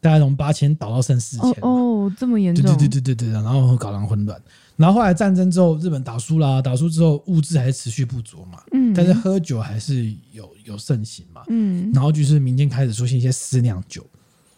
[0.00, 1.50] 大概从八千倒到剩四千。
[1.62, 2.64] 哦，这么严重？
[2.64, 4.38] 对对对对对对，然后搞得混乱。
[4.76, 14.06] 然后后来战争之后，日本打输了，打输之后物资还是持续不足嘛，嗯，但是喝酒还是有有盛行嘛，嗯，然后就是民间开始出现一些私酿酒。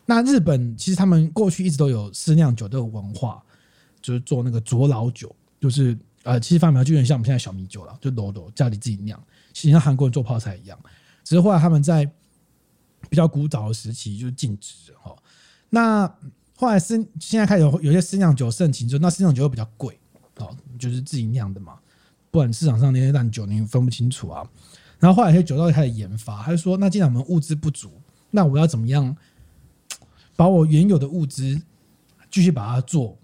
[0.05, 3.43] 那日本其实他们过去一直都有私酿酒的文化，
[4.03, 9.18] 就是做那个佐老酒，就是呃，其实发明就有点像我们现在小米酒了，就罗罗家里自己酿，
[9.55, 10.78] 其实像韩国人做泡菜一样。
[11.24, 12.05] 只是后来他们在
[13.09, 15.16] 比较古早的时期就禁止哈。
[15.70, 16.12] 那
[16.61, 19.99] 后来私现在开始有有些私酿酒盛行，就那私酿酒又比较贵。
[20.37, 21.79] 哦，就是自己酿的嘛，
[22.31, 24.47] 不然市场上那些烂酒你分不清楚啊。
[24.99, 27.91] 然后后来，些酒造开始研发，他就说：“那既然我们物资不足，
[28.31, 29.17] 那我要怎么样
[30.37, 31.59] 把我原有的物资
[32.31, 33.17] 继续把它做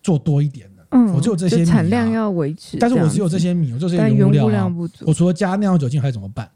[0.00, 0.82] 做多一点呢？
[0.90, 6.48] 嗯，我只有这些米、啊、产量要维持，但是我只有这些米，我就这些原物料不足，我除了加酿酒精还怎么办？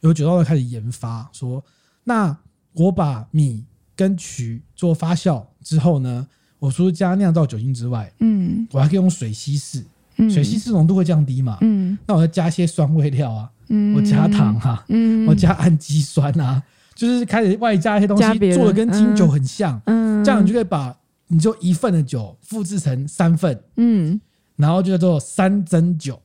[0.00, 1.62] 有酒造开始研发，说：
[2.04, 2.36] 那
[2.72, 3.64] 我把米
[3.94, 6.24] 跟曲做发酵之后呢？”
[6.60, 9.84] 我除了加酿造酒精之外，嗯，我还可以用水稀释，
[10.16, 16.62] 嗯，水稀释浓度会降低嘛，嗯，那我再加一些酸味料啊，嗯，我加糖啊，嗯，我加氨基酸啊，
[16.94, 20.96] 就是开始外加一些东西，做的跟清酒很像，嗯，这样你就可以把
[21.26, 24.18] 你就一份的酒复制成三份，嗯，
[24.56, 26.18] 然后就叫做三蒸酒，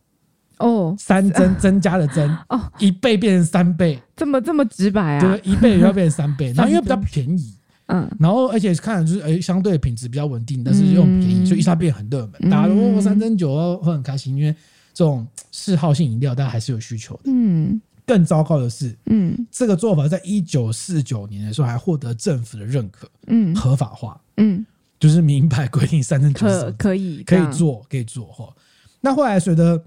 [0.60, 5.20] 哦，三增 增加的增，哦，一倍变成三倍，这么这么直白啊？
[5.20, 7.56] 对，一倍也要变成三倍， 然后因为比较便宜。
[7.92, 12.50] 嗯，然后而且看就是哎，相对品质比较稳定，但是又很便宜，所以一下变很热门。
[12.50, 14.54] 大家都说三珍酒会很开心，因为
[14.94, 17.24] 这种嗜好性饮料大家还是有需求的。
[17.26, 24.64] 嗯，更糟糕的是，嗯，这个做法在一九四九年的时候还获得政府的认可，嗯，合法化，嗯，
[25.00, 28.54] 就是明白规定三珍酒可可以可以做可以做哈。
[29.02, 29.84] 那后来随着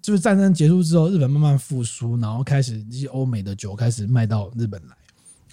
[0.00, 4.94] 就是战争结束之后，日本慢慢复苏，然后开始一些欧美的酒开始卖到日本来，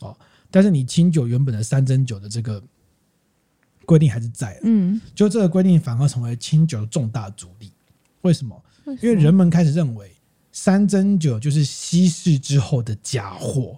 [0.01, 0.15] 哦。
[0.49, 2.61] 但是你清酒原本的三蒸酒的这个
[3.85, 7.71] 规定还是在，嗯，就这个规定反而成为清酒的重大阻力。
[8.21, 8.61] 为什么？
[9.01, 10.11] 因为人们开始认为
[10.51, 13.77] 三蒸酒就是稀释之后的假货。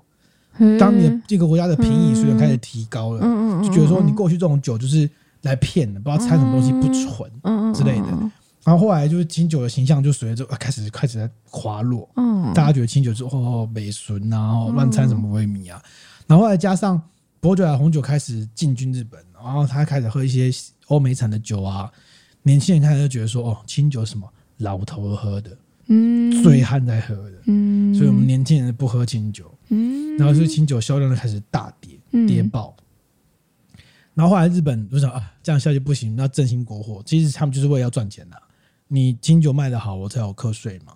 [0.77, 3.21] 当你的这个国家的品饮水准开始提高了，
[3.63, 5.09] 就觉得说你过去这种酒就是
[5.43, 8.07] 来骗的，不知道掺什么东西不纯之类的。
[8.65, 15.81] 然后后来就是清酒的形象就随着开始开始在滑落，嗯，大家觉得清酒之后美纯啊，然后乱掺什么威米啊。
[16.29, 17.01] 然后后来加上
[17.39, 20.51] 薄酒莱红酒开始进军日本，然后他开始喝一些
[20.85, 21.91] 欧美产的酒啊，
[22.43, 25.57] 年轻人开始就觉得说，哦，清酒什么老头喝的，
[25.87, 32.77] 嗯，醉汉在喝的，嗯，所以我们年轻人不喝清酒，嗯，然后所以清酒销量就开始大跌，跌爆。
[34.13, 38.39] 然后后来日本就想啊，这样下去不行，那振兴国货，其实他们就是为了要赚钱的，
[38.87, 40.93] 你清酒卖得好，我才有课税嘛。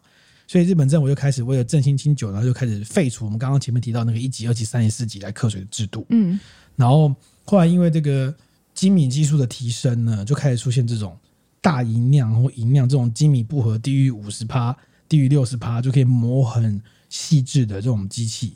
[0.48, 6.06] 所以日本政府就开始为了振兴清酒，然后就开始废除我们刚刚前面提到那个一级、二级、三级、四级来课税的制度。
[6.10, 6.40] 嗯，
[6.76, 7.14] 然后
[7.46, 8.34] 后来因为这个
[8.74, 11.18] 精米技术的提升呢，就开始出现这种
[11.62, 14.76] 大吟酿或吟酿这种精米不合低于五十趴、
[15.08, 18.54] 低于六十趴就可以磨很细致的这种机器，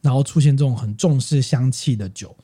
[0.00, 2.34] 然后出现这种很重视香气的酒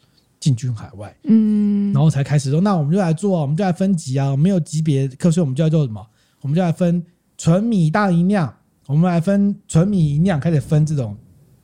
[0.40, 6.06] 进军海外，嗯，然后才开始说，那我们就来做，我们就来分级啊，没有级别，可是我们就要做什么？
[6.42, 7.02] 我们就来分
[7.38, 8.54] 纯米大吟酿，
[8.86, 11.16] 我们来分纯米吟酿，开始分这种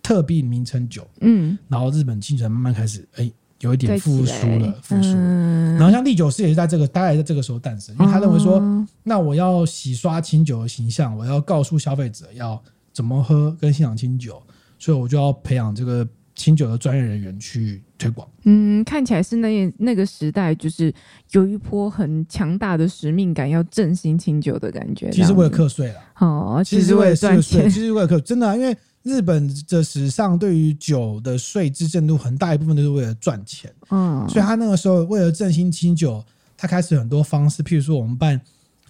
[0.02, 3.30] 特别名称酒，嗯，然后日本清酒慢慢开始，哎。
[3.60, 5.12] 有一点复苏了，复苏。
[5.14, 12.58] 嗯、然后像唎酒师也是在这个大概在这个时候诞生，因为他认为说，嗯、那我要洗刷清酒的形象，我要告诉消费者要
[12.90, 14.42] 怎么喝跟欣赏清酒，
[14.78, 18.26] 所以我就要培养这个清酒的专业人员去推广。
[18.44, 20.92] 嗯，看起来是那那个时代就是
[21.32, 25.10] 有一波很强大的使命感，要振兴清酒的感觉。
[25.10, 28.76] 其实为了课税了，哦，其实为了赚钱，其实为了课，真的、啊，因为。
[29.02, 36.22] 日本的史上对于酒的税制制度很大一部分都是为了赚钱，嗯，所以他那个时候为了振兴清酒，
[36.54, 38.38] 他开始很多方式，譬如说我们办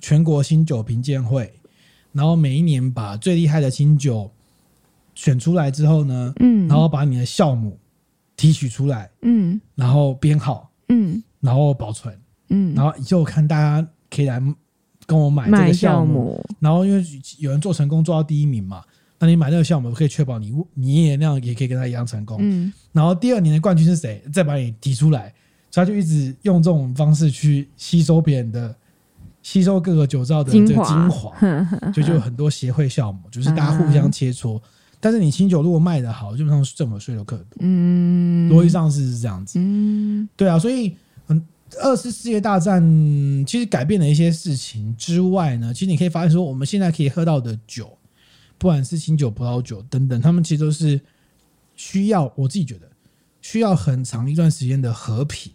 [0.00, 1.54] 全国新酒评鉴会，
[2.10, 4.28] 然后每一年把最厉害的清酒
[5.14, 7.78] 选出来之后呢，嗯，然后把你的酵母
[8.40, 12.18] 提取出来，嗯，然后编号，嗯，然后保存，
[12.48, 14.40] 嗯，然后以后看大家可以来
[15.04, 17.04] 跟我买这个酵母，然后因为
[17.38, 18.82] 有人做成功做到第一名嘛。
[19.18, 22.38] 那你买这个项目，可以确保你你也那样也可以跟他一样成功。
[22.40, 24.22] 嗯，然后第二年的冠军是谁？
[24.32, 25.34] 再把你提出来，
[25.70, 28.74] 所以他就一直用这种方式去吸收别人的，
[29.42, 31.36] 吸收各个酒造的这个精华，
[31.92, 34.56] 就就有很多协会项目，就是大家互相切磋。
[34.56, 34.62] 嗯、
[35.00, 37.56] 但是你清酒如果卖的好，基本上政府税都课得多。
[37.60, 39.58] 嗯，逻辑上是这样子。
[39.58, 40.94] 嗯，对啊，所以
[41.28, 41.42] 嗯，
[41.82, 42.82] 二次世界大战
[43.46, 47.96] 其实改变了一些事情之外呢，其实你可以发现说，我们现在可以喝到的酒。
[48.58, 51.00] 不管是清酒、葡萄酒等等，他们其实都是
[51.76, 52.86] 需要，我自己觉得
[53.40, 55.50] 需要很长一段时间的和平，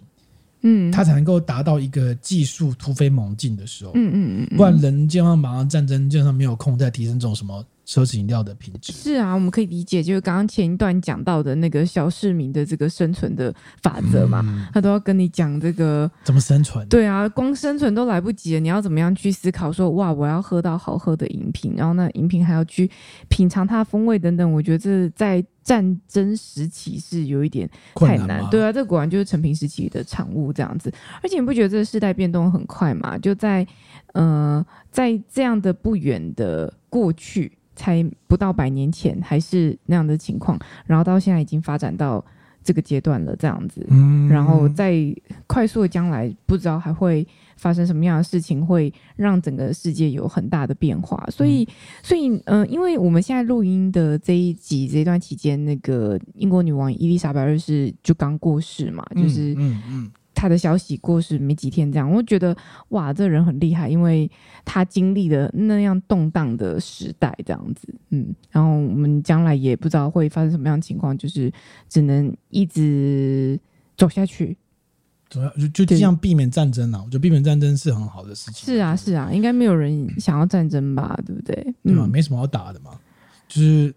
[0.61, 7.63] 嗯，它才能够达到一个技术突飞猛进的时候，嗯嗯嗯，不然人基本上马上战争，基本上没有空再提升这种什么。
[7.85, 16.87] 奢侈饮料的品质是啊，我们可以理解，就是刚刚前一段讲到的那个小市民的这个生存的法则嘛，嗯、他都要跟你讲这个怎么生存。
[16.89, 22.89] 对啊，光生存都来不及了，你要怎么样去思考说哇，我要喝到好喝的饮品，然后那，饮品还要去
[23.29, 24.51] 品尝它的风味等等。
[24.51, 28.27] 我觉得这在战争时期是有一点太难。
[28.27, 30.91] 难对啊，这果然就是成平时期的产物这样子。
[31.21, 33.17] 而且你不觉得这个世代变动很快吗？
[33.19, 33.65] 就在
[34.13, 37.54] 呃，在这样的不远的过去。
[37.75, 42.23] 才不到百年前还是那样的情况，然后到现在已经发展到
[42.63, 44.93] 这个阶段了，这样子，嗯，然后在
[45.45, 51.23] 快速的将来，不知道还会发生什么样的事情，会让整个世界有很大的变化。
[51.29, 51.67] 所以，
[52.01, 59.81] 所以，嗯、呃，因为我们现在录音的这一集这一段期间，那个英国女王伊丽莎白二世就刚过世嘛，就是，嗯嗯。
[59.87, 62.55] 嗯他的消息过世没几天，这样我觉得
[62.89, 64.29] 哇，这人很厉害，因为
[64.65, 71.51] 他经历了那样动荡的时代，这样子，嗯，然后我们将来也不知道会发生什么样的情况，就是
[71.89, 73.59] 只能一直
[73.95, 74.55] 走下去，
[75.29, 78.65] 就就这样避免战争啊，我觉得避免战争是很好的事情。
[78.65, 81.73] 是啊，是啊，应该没有人想要战争吧，对不对？
[81.81, 82.91] 对嘛，没什么好打的嘛，
[83.47, 83.95] 就是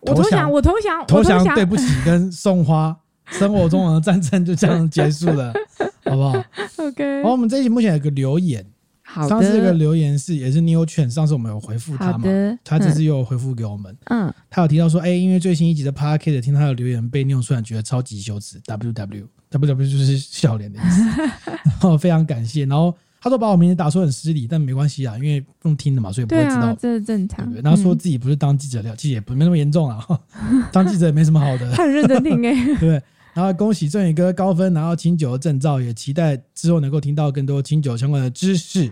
[0.00, 2.96] 我投降，我投降，投降，对不起，跟送花。
[3.30, 5.52] 生活中的战争就这样结束了，
[6.04, 6.44] 好不好
[6.78, 7.22] ？OK。
[7.22, 8.64] 好，我们这一集目前有个留言，
[9.02, 9.28] 好的。
[9.28, 12.24] 上次这个留言是也是 Neo 劝，上次我们有回复他嘛？
[12.64, 21.02] 他这次又有回复给我们，嗯，他有提到说，哎、欸，因为最新一集的 Podcast 听他的留言被 Neo 劝，觉得超级羞耻，W W W W 就是笑脸的意思，
[21.64, 22.94] 然后非常感谢，然后。
[23.20, 27.50] 他说把我名字打出很失礼，但没关系啊，因为用听的嘛，所以不会知道，啊、这是正常。
[27.50, 30.06] 对，然后说自己不是当记者的，其实也不没那么严重啊，
[30.70, 31.66] 当记者也没什么好的。
[31.72, 33.02] 他很认真听哎，对。
[33.34, 38.90] 然后恭喜正宇哥高分拿到清酒的证照，也期待之后能够听到更多清酒相关的知识。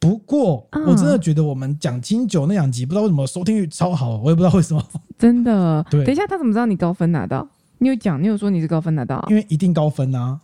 [0.00, 4.84] 不过我真的觉得我们讲清酒那两集，不知道为什么收听率超好，我也不知道为什么。
[5.16, 5.86] 真的？
[5.88, 6.04] 对。
[6.04, 7.48] 等一下，他怎么知道你高分拿到？
[7.78, 9.24] 你有讲，你有说你是高分拿到？
[9.30, 10.40] 因为一定高分啊。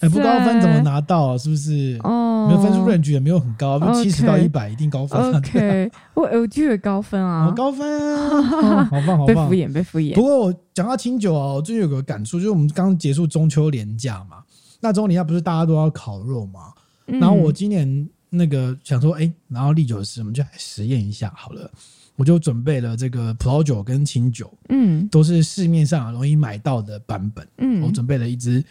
[0.00, 1.36] 哎不高分怎么拿到？
[1.38, 1.98] 是不是？
[2.02, 5.34] 哦，没有分数 range 也没有很高，七十到一百一定高分。
[5.34, 7.86] OK，我我就有高分啊， 高分
[8.18, 9.26] 啊，好棒好棒！
[9.26, 10.14] 被敷衍被敷衍。
[10.14, 14.38] 不过我讲到清酒啊，我最近有个感触，就是我们刚结束中秋连假嘛，
[14.80, 16.72] 那中秋连假不是大家都要烤肉嘛？
[17.06, 21.70] 然后我今年那个想说，哎，然后立酒师，我们就来实验一下好了。
[22.18, 28.64] 我就准备了这个葡萄酒跟清酒，嗯，都是市面上容易买到的版本，嗯，我准备了一支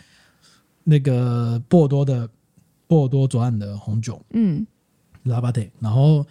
[0.88, 2.30] 那个波尔多的
[2.88, 4.66] 波尔多左岸的红酒，嗯，
[5.24, 6.26] 拉巴特，然后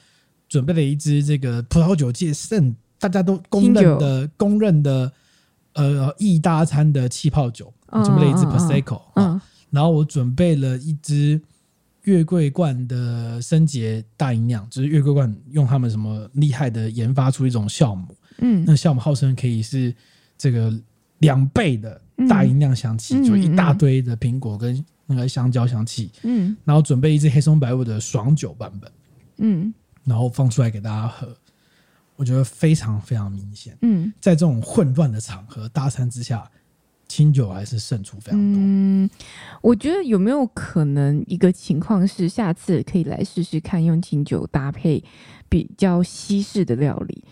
[0.49, 5.13] 准备了一支这个葡萄酒界圣大家都公认的公认的
[5.73, 9.41] 呃意大餐的气泡酒，我准备了一支 Prosecco，嗯，
[9.71, 11.41] 然后我准备了一支
[12.03, 19.93] 月桂冠的升级大吟酿，就是月桂冠用他们什么厉害的研发出一种酵母，嗯，那酵母号称可以是
[20.39, 20.73] 这个
[21.19, 28.93] 两倍的大音量响起，嗯、就一大堆的苹果跟那个香蕉香气，嗯，然后准备一支黑松白雾的爽酒版本，
[29.39, 29.74] 嗯，
[30.05, 31.36] 然后放出来给大家喝，
[32.16, 36.51] 我觉得非常非常明显，嗯，在这种混乱的场合大餐之下。
[37.07, 38.59] 清酒还是胜出非常多。
[38.61, 39.09] 嗯，
[39.61, 45.05] 我觉得有没有可能一个情况是，下次可以来试试看用清酒搭配
[45.49, 47.23] 比较西式的料理。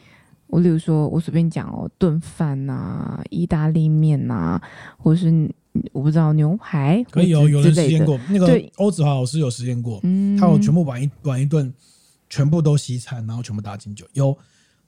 [0.52, 4.62] 我例如说，我随便讲哦，炖饭呐、意大利面呐、啊，
[4.98, 5.50] 或是
[5.92, 8.20] 我不知道牛排，可以有有人实验过。
[8.28, 11.72] 那个欧子华老师有实验过，嗯，他有全部玩一玩一顿，
[12.28, 14.36] 全部都西餐，然后全部搭进酒，有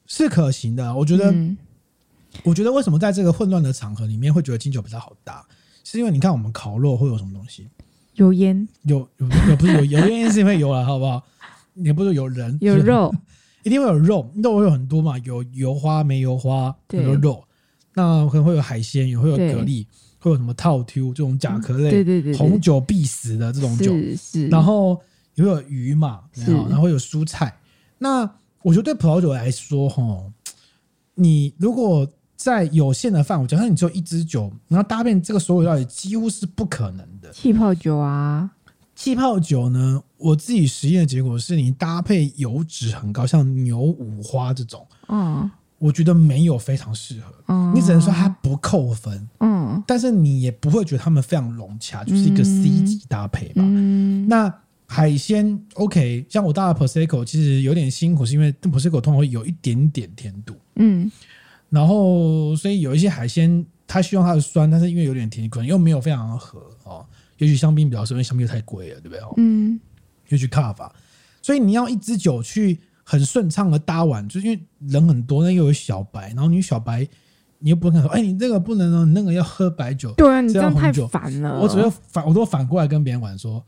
[0.06, 0.94] 是可行的。
[0.94, 1.32] 我觉得。
[1.32, 1.56] 嗯
[2.42, 5.46] 我觉得为什么在这个混乱的场合里面会觉得金酒比较好搭，
[5.84, 7.68] 是因为你看我们烤肉会有什么东西？
[8.16, 11.22] 油烟，有有有不是有油烟是因为有了，好不好？
[11.74, 13.14] 也不是有人，有肉，
[13.64, 17.42] 一定会有肉，肉会有很多嘛，有油花没油花，很多肉，
[17.94, 19.84] 那可能会有海鲜，也会有蛤蜊，
[20.20, 25.00] 会有什么套 Q 这种甲壳类，对对对，红酒必死的这种酒，是是，然后
[25.34, 27.58] 也会有鱼嘛，然后会有蔬菜。
[27.98, 28.30] 那
[28.62, 30.02] 我觉得对葡萄酒来说，哈，
[31.14, 37.30] 你如果在有限的范围，假设你只有一支酒，然后搭配这个所有料理，几乎是不可能的。
[37.32, 38.50] 气泡酒啊，
[38.94, 40.02] 气泡酒呢？
[40.16, 47.34] 我自己实验的结果是你搭配油脂很高，像牛五花这种，嗯，我觉得没有非常适合。
[47.48, 53.62] 嗯，你只能说它不扣分，嗯，但是你也不会觉得它们非常融洽，就是一个 C 级搭配吧。
[53.64, 54.52] 嗯，那
[54.86, 61.10] 海鲜 OK，像我搭的 Prosecco 其实有点辛苦，是因为 Prosecco 通常会有一点点甜度，嗯。
[61.70, 67.04] 然后，所以有一些海鲜，它希望它的酸，但是因为有点甜，可能又没有非常的合哦。
[67.44, 69.20] 也许香槟比较适合，因为香槟太贵了，对不对？
[69.36, 69.78] 嗯。
[70.30, 70.90] 也许卡法，
[71.42, 77.06] 所以你要一支酒去很顺畅的搭完，就是因为人很多，那又有小白，然后你小白，
[77.58, 80.12] 你又不能说，哎，你这个不能哦，你那个要喝白酒。
[80.12, 81.60] 对啊，你这样太烦了。
[81.60, 83.62] 我只会反，我都反过来跟别人玩说，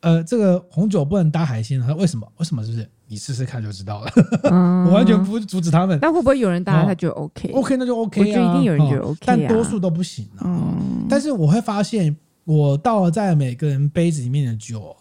[0.00, 2.26] 呃，这个红酒不能搭海鲜，他说为什么？
[2.38, 2.64] 为什么？
[2.64, 2.88] 是不是？
[3.06, 4.10] 你试试看就知道了，
[4.50, 5.98] 嗯、 我完全不阻止他们。
[6.00, 8.24] 但会不会有人搭他就 OK？OK、哦、那就 OK 啊。
[8.24, 10.44] 我觉得一定有人觉得 OK、啊、但多数都不行啊。
[10.44, 12.14] 嗯、但是我会发现，
[12.48, 14.96] 我倒了在每个人杯子里面的酒，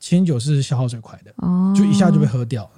[0.00, 2.70] 清酒是消耗最快的，哦、就一下就被喝掉了。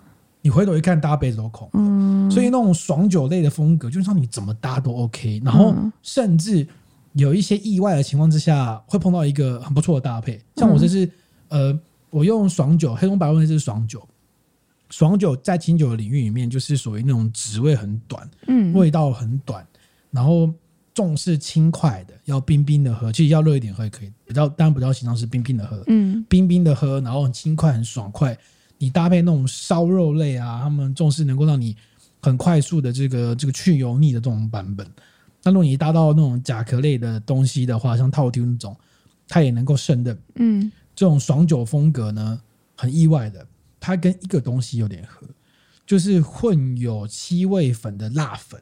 [0.43, 1.73] 你回头一看，大家杯子都空了。
[1.77, 5.41] 嗯、所以那种爽酒类的风格，就是说你怎么搭都 OK。
[5.43, 6.69] 然后甚至
[7.15, 10.39] 有一些意外的情况之下，会碰到一个很不错的搭配。
[10.57, 11.07] 像我这是、
[11.49, 11.81] 嗯、呃，
[12.11, 14.07] 我用爽酒，黑松白乌那是爽酒。
[14.91, 19.67] 爽酒在清酒的领域里面，就是属于那种滋味很短，嗯，味道很短，
[20.11, 20.53] 然后
[21.01, 28.37] 重视轻快的，要冰冰的喝，其实要热一点喝也可以，比较当然比较形象是冰冰的喝，嗯，冰冰的喝，然后很轻快很爽快。
[28.77, 31.75] 你搭配那种烧肉类啊，他们重视能够让你
[32.21, 34.87] 很快速的这个这个去油腻的这种版本。
[35.43, 38.77] 那如果你搭到那种甲壳类的东西的话，像套丁那种，
[39.27, 40.19] 它也能够胜任。
[40.35, 42.39] 嗯，这种爽酒风格呢，
[42.77, 43.47] 很意外的。
[43.81, 45.27] 它跟一个东西有点合，
[45.87, 48.61] 就是混有七味粉的辣粉，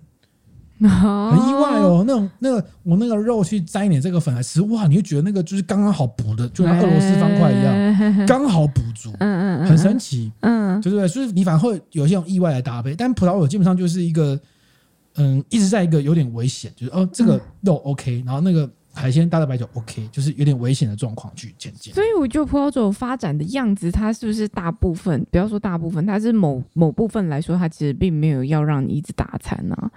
[0.86, 2.04] 哦、很意外哦。
[2.06, 11.06] 那种那个我那个肉去沾一点这个粉来吃，哇，你就觉得那个就是刚刚好补的，就像俄罗斯方块一样，刚、欸、好补足，嗯嗯很神奇，嗯，对不对？
[11.08, 14.38] 所以你反而会有一些意外来搭配，但葡萄酒基本上就是一个，
[15.16, 18.68] 嗯，一直在一个有点危险，就是哦，这个肉 OK，然后那个。
[18.94, 21.94] 海鲜搭的白酒 OK，就是有点危险的状况去前进。
[21.94, 29.88] 所以我觉得葡萄酒发展的样子，它是不是大部分，不要说大部分，它是某某部分来说，它其实并没有要让你一直打餐呢、啊。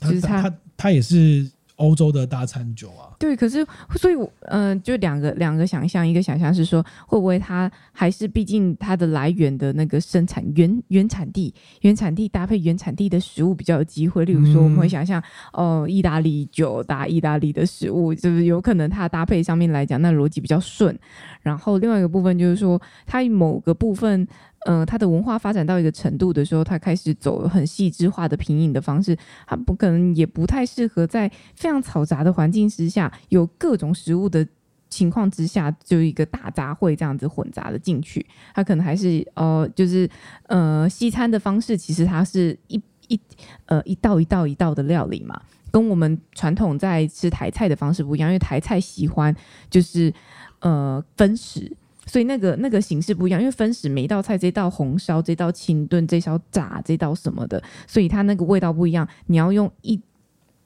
[0.00, 1.50] 就是它它它也是。
[1.76, 3.62] 欧洲的大餐酒啊，对，可是
[3.98, 14.24] 所以我，嗯、呃，就两个两个想象，一个想象是说，会不会它还是毕竟它的来源的那个生产原原产地，原产地搭配原产地的食物比较有机会。
[14.24, 15.20] 例如说，我们会想象，
[15.52, 20.98] 哦、呃，意大利酒搭意大利的食物，就是有可能它搭配上面来讲，那逻辑比较顺。
[21.42, 24.26] 然后另外一个部分就是说，它某个部分。
[24.66, 29.16] 嗯、呃，它的文化发展到一个程度的时候，它开始走很细致化的品饮的方式，
[29.46, 34.46] 它不可能也不太适合在非常嘈杂的环境之下，有各种食物的
[34.90, 38.26] 情况之下，就一个大杂烩这样子混杂的进去。
[38.54, 40.08] 它可能还是呃，就是
[40.48, 43.20] 呃，西餐的方式，其实它是一一
[43.66, 45.40] 呃一道一道一道的料理嘛，
[45.70, 49.32] 跟我们传统在吃台菜的方式不一样，因为台菜喜欢
[49.70, 50.12] 就是
[50.58, 51.76] 呃分食。
[52.06, 59.06] 所以那个那个形式不一样，因为分食每一道菜，这道红烧，这道清炖，这道炸，这道什么的，所以它那个味道不一样。
[59.26, 60.00] 你要用一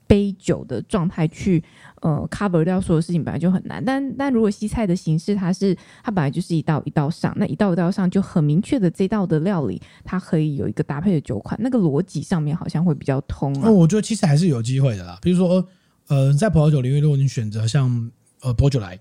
[0.06, 1.62] 杯酒的状态去
[2.02, 3.84] 呃 cover 掉所有事情，本来就很难。
[3.84, 13.68] 但但如果西菜的形式，它是它本来就是一道一道上，那一道一道上就很明确的这道的料理，它可以有一个搭配的酒款，那个逻辑上面好像会比较通啊。
[13.68, 15.16] 哦，我觉得其实还是有机会的啦。
[15.22, 15.64] 比如说，
[16.08, 18.10] 呃，在葡萄酒领域，如果你选择像
[18.40, 18.98] 呃薄酒莱，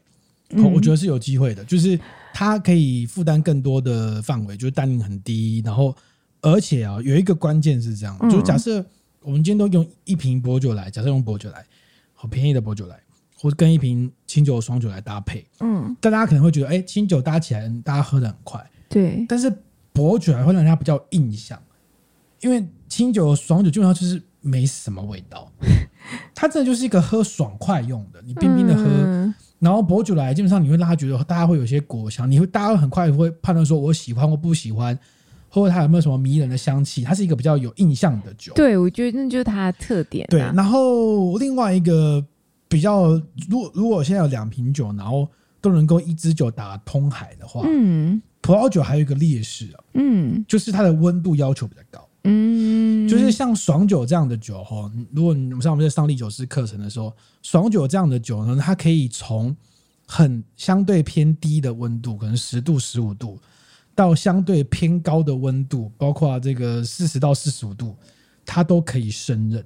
[0.51, 1.99] 嗯，我觉得是有机会的，就是
[2.33, 5.95] 它可以负担更多的范围，就是单宁很低，然后
[6.41, 8.85] 而且啊，有一个关键是这样，嗯，就是假设。
[9.21, 11.63] 我们今天都用一瓶薄酒来，假设用薄酒来，
[12.13, 12.97] 好便宜的薄酒来，
[13.35, 19.53] 或者跟一瓶清酒、爽酒来搭配，嗯，但大家可能会觉得，哎、欸，清酒搭起来，大家喝的很快，对，但是
[19.91, 21.61] 薄酒还会让人家比较印象，
[22.39, 25.51] 因为清酒、爽酒基本上就是没什么味道，
[26.33, 29.08] 它真的就是一个喝爽快用的，你冰冰的喝，嗯、
[29.59, 34.97] 然后薄酒来基本上你会让他觉得大家会有些果香，你会大家会很快会判断说我喜欢或不喜欢。
[35.51, 37.03] 或者它有没有什么迷人的香气？
[37.03, 38.53] 它是一个比较有印象的酒。
[38.53, 40.29] 对，我觉得那就是它的特点啊。
[40.29, 42.23] 对，然后另外一个
[42.67, 43.19] 比较，
[43.49, 45.27] 如果如果现在有两瓶酒，然后
[45.59, 59.55] 都能够一支酒打通海的话，嗯，葡萄酒还有一个劣势啊，嗯，就是它的温度要求比较高，嗯，就是像爽酒这样的酒哈，如果你们像我们在上唎酒师课程的时候，爽酒这样的酒呢，它可以从
[60.05, 63.39] 很相对偏低的温度，可能十度、十五度。
[63.95, 67.97] 到相对偏高的温度，包括这个四十到四十五度，
[68.45, 69.61] 它都可以胜任，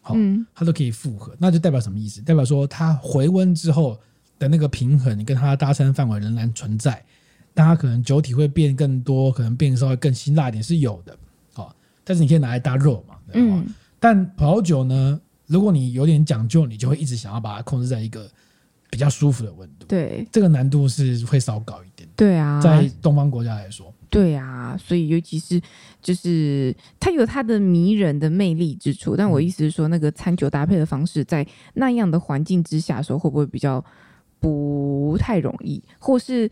[0.00, 0.16] 好，
[0.52, 2.20] 它都可以复合，那就代表什么意思？
[2.20, 3.96] 代表说它回温之后
[4.40, 7.00] 的那个平衡跟它的搭餐范围仍然存在，
[7.54, 11.18] 但它可能酒体会变更多，可能变稍微更辛辣一点是有的，好，
[12.08, 13.66] 但是你可以拿来搭肉嘛，嗯，
[14.00, 18.26] 但葡萄酒呢，如果你有点讲究，你就会一直想要把它控制在一个
[18.88, 22.08] 比较舒服的温度，对，这个难度是会稍高一点。
[22.16, 25.60] 对啊，在东方国家来说，对啊，所以尤其是
[26.00, 33.84] 就是它有它的迷人的魅力之处，但我意思是说，那个餐酒搭配的方式，在那样的环境之下的时候，会不会比较
[34.40, 36.50] 不太容易，或是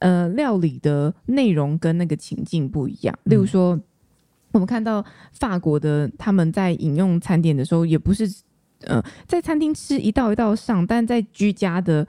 [0.00, 3.18] 呃，料理的内容跟那个情境不一样？
[3.24, 3.80] 例如说，
[4.52, 8.30] 我们看到法国的他们在饮用餐点的时候，也不是
[8.82, 12.06] 呃在餐厅吃一道一道上，但在居家的。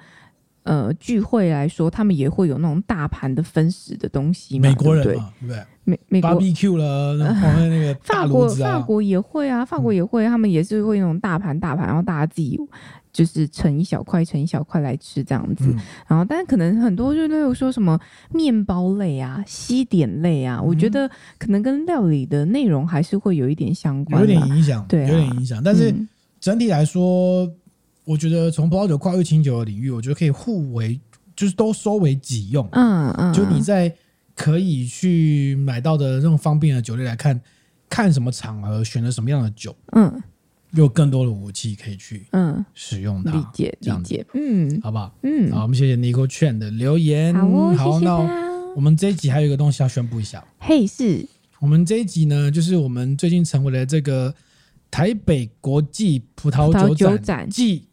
[0.65, 5.61] 呃，聚会来说，他们也会有那种大盘的分食的东西嘛，美国人嘛，对不对？
[5.83, 12.57] 美美国 BBQ 了，然后那个法国法国也会啊，法国也会，他们也是会那种大盘大盘，然后大家自己
[13.13, 15.63] 就是盛一小块，盛一小块来吃这样子。
[15.67, 17.97] 嗯、然后，但是可能很多就例如说什么
[18.31, 25.63] 面包类啊、西点类啊，嗯、我觉得可能跟料理的内容还是会有一点相关，有点影响，对、啊，有点影响。
[25.63, 25.93] 但是
[26.41, 27.45] 整体来说。
[27.45, 27.55] 嗯
[28.05, 30.99] 我觉得从葡萄酒跨越清酒的领域，我觉得可以互为，
[31.37, 32.67] 就是都收为己用。
[32.73, 33.89] 嗯嗯，就你在
[34.35, 37.39] 可以去买到的这种方便的酒类来看，
[37.89, 40.21] 看什么场合选择什么样的酒，嗯，
[40.73, 43.31] 有更多的武器可以去嗯使用的。
[43.31, 45.13] 理解理解，嗯，好不好？
[45.23, 47.33] 嗯，好，我们谢谢 Nicole Chen 的留言。
[47.33, 48.11] 好哦，好，谢谢
[48.75, 50.43] 我们这一集还有一个东西要宣布一下。
[50.59, 51.25] 嘿，是
[51.59, 54.33] 我们这一集呢，就是我们最近成为了这个
[54.89, 57.83] 台北国际葡萄酒展暨。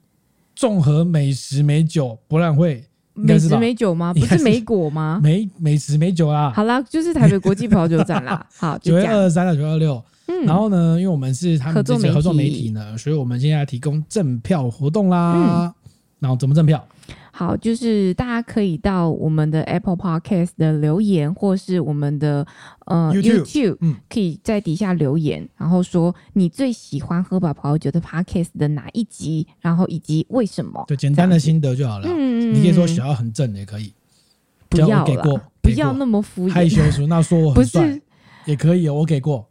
[0.57, 2.85] 综合美食美酒博览会，
[3.15, 4.13] 美食美酒吗？
[4.13, 5.19] 不是美果吗？
[5.25, 6.53] 美美食美酒啦。
[6.55, 8.47] 好啦，就是台北国际葡萄酒展啦。
[8.59, 10.05] 好，九月二十三到九月二十六。
[10.31, 15.35] 嗯，然后呢，因为我们是他们这些合作媒体呢，所以我们现在提供赠票活动啦。
[15.35, 15.75] 嗯，
[16.21, 16.87] 然后怎么赠票？
[17.33, 22.47] 好，就是大家可以到我们的 Apple Podcast 的留言，或是我们的
[22.85, 30.85] 呃 YouTube, YouTube，嗯，可以在底下留言，然后说你最喜欢喝吧葡萄酒的 Podcast 的哪一集，然后以及为什么？
[30.89, 32.07] 就，简单的心得就好了。
[32.09, 33.91] 嗯，你可以说想要很正也可以，
[34.69, 37.99] 不要给过，不要那么敷衍，害羞说那说我很帅
[38.45, 39.49] 也可以，我给过。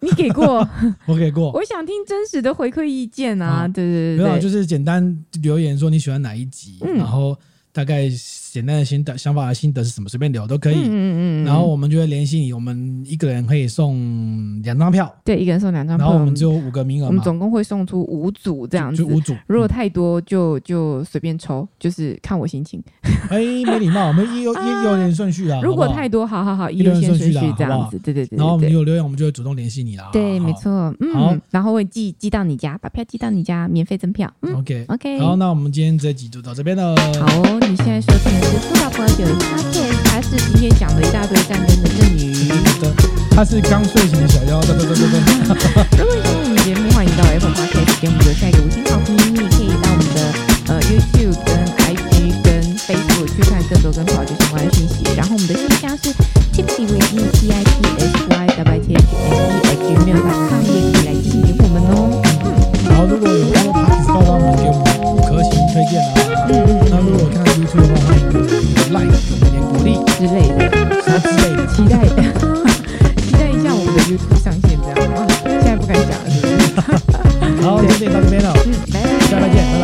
[0.00, 0.68] 你给过，
[1.06, 1.50] 我给过。
[1.52, 3.66] 我想听真实的回馈意见啊！
[3.66, 7.36] 对对对，没有，就是简单留言说你喜欢哪一集，然后
[7.72, 8.08] 大概。
[8.52, 10.08] 简单的心得、想法的心得是什么？
[10.08, 10.76] 随便聊都可以。
[10.76, 11.44] 嗯嗯嗯。
[11.44, 15.12] 然后我们就会联系你，我们一个人可以送两张票。
[15.24, 16.06] 对，一个人送两张票。
[16.06, 19.02] 然后我们只有五个名额，我们总共会送出五组这样子。
[19.02, 19.34] 就五组。
[19.46, 22.82] 如果太多就就随便抽，就是看我心情。
[23.30, 25.60] 哎，没礼貌，我们一有一有点顺序啊。
[25.62, 27.98] 如果太多，好好好，一优先顺序这样子。
[27.98, 28.36] 对对对。
[28.36, 30.08] 然后我们有留言，我们就会主动联系你啦。
[30.12, 30.94] 对，没错。
[31.00, 31.12] 嗯。
[31.14, 31.36] 好。
[31.50, 34.32] 然后会寄寄到你家，把票寄到你家，免费赠票。
[34.54, 35.18] OK OK。
[35.20, 36.94] 好，那我们今天这集就到这边了。
[37.20, 39.26] 好，你现在收听的是苏打朋友。
[39.38, 42.50] 他这他是今天讲了一大堆战争的赠语，
[43.34, 45.18] 他是刚睡醒的小妖，对对对对对。
[45.98, 49.16] 如果喜欢我们节目，欢迎到 Apple Podcast 给我们留下一个五星好评。
[49.32, 50.18] 你也可以到我们的
[50.68, 51.54] 呃 YouTube 跟
[51.86, 55.04] IG 跟 Facebook 去看更多跟葡萄酒相关的信息。
[55.16, 56.12] 然后我们的信箱是
[56.52, 59.78] Tipsy with me T I P S Y W I T H S E at
[59.86, 60.97] gmail
[77.68, 79.77] 好，今天到这边了，嗯，拜拜，下次再见。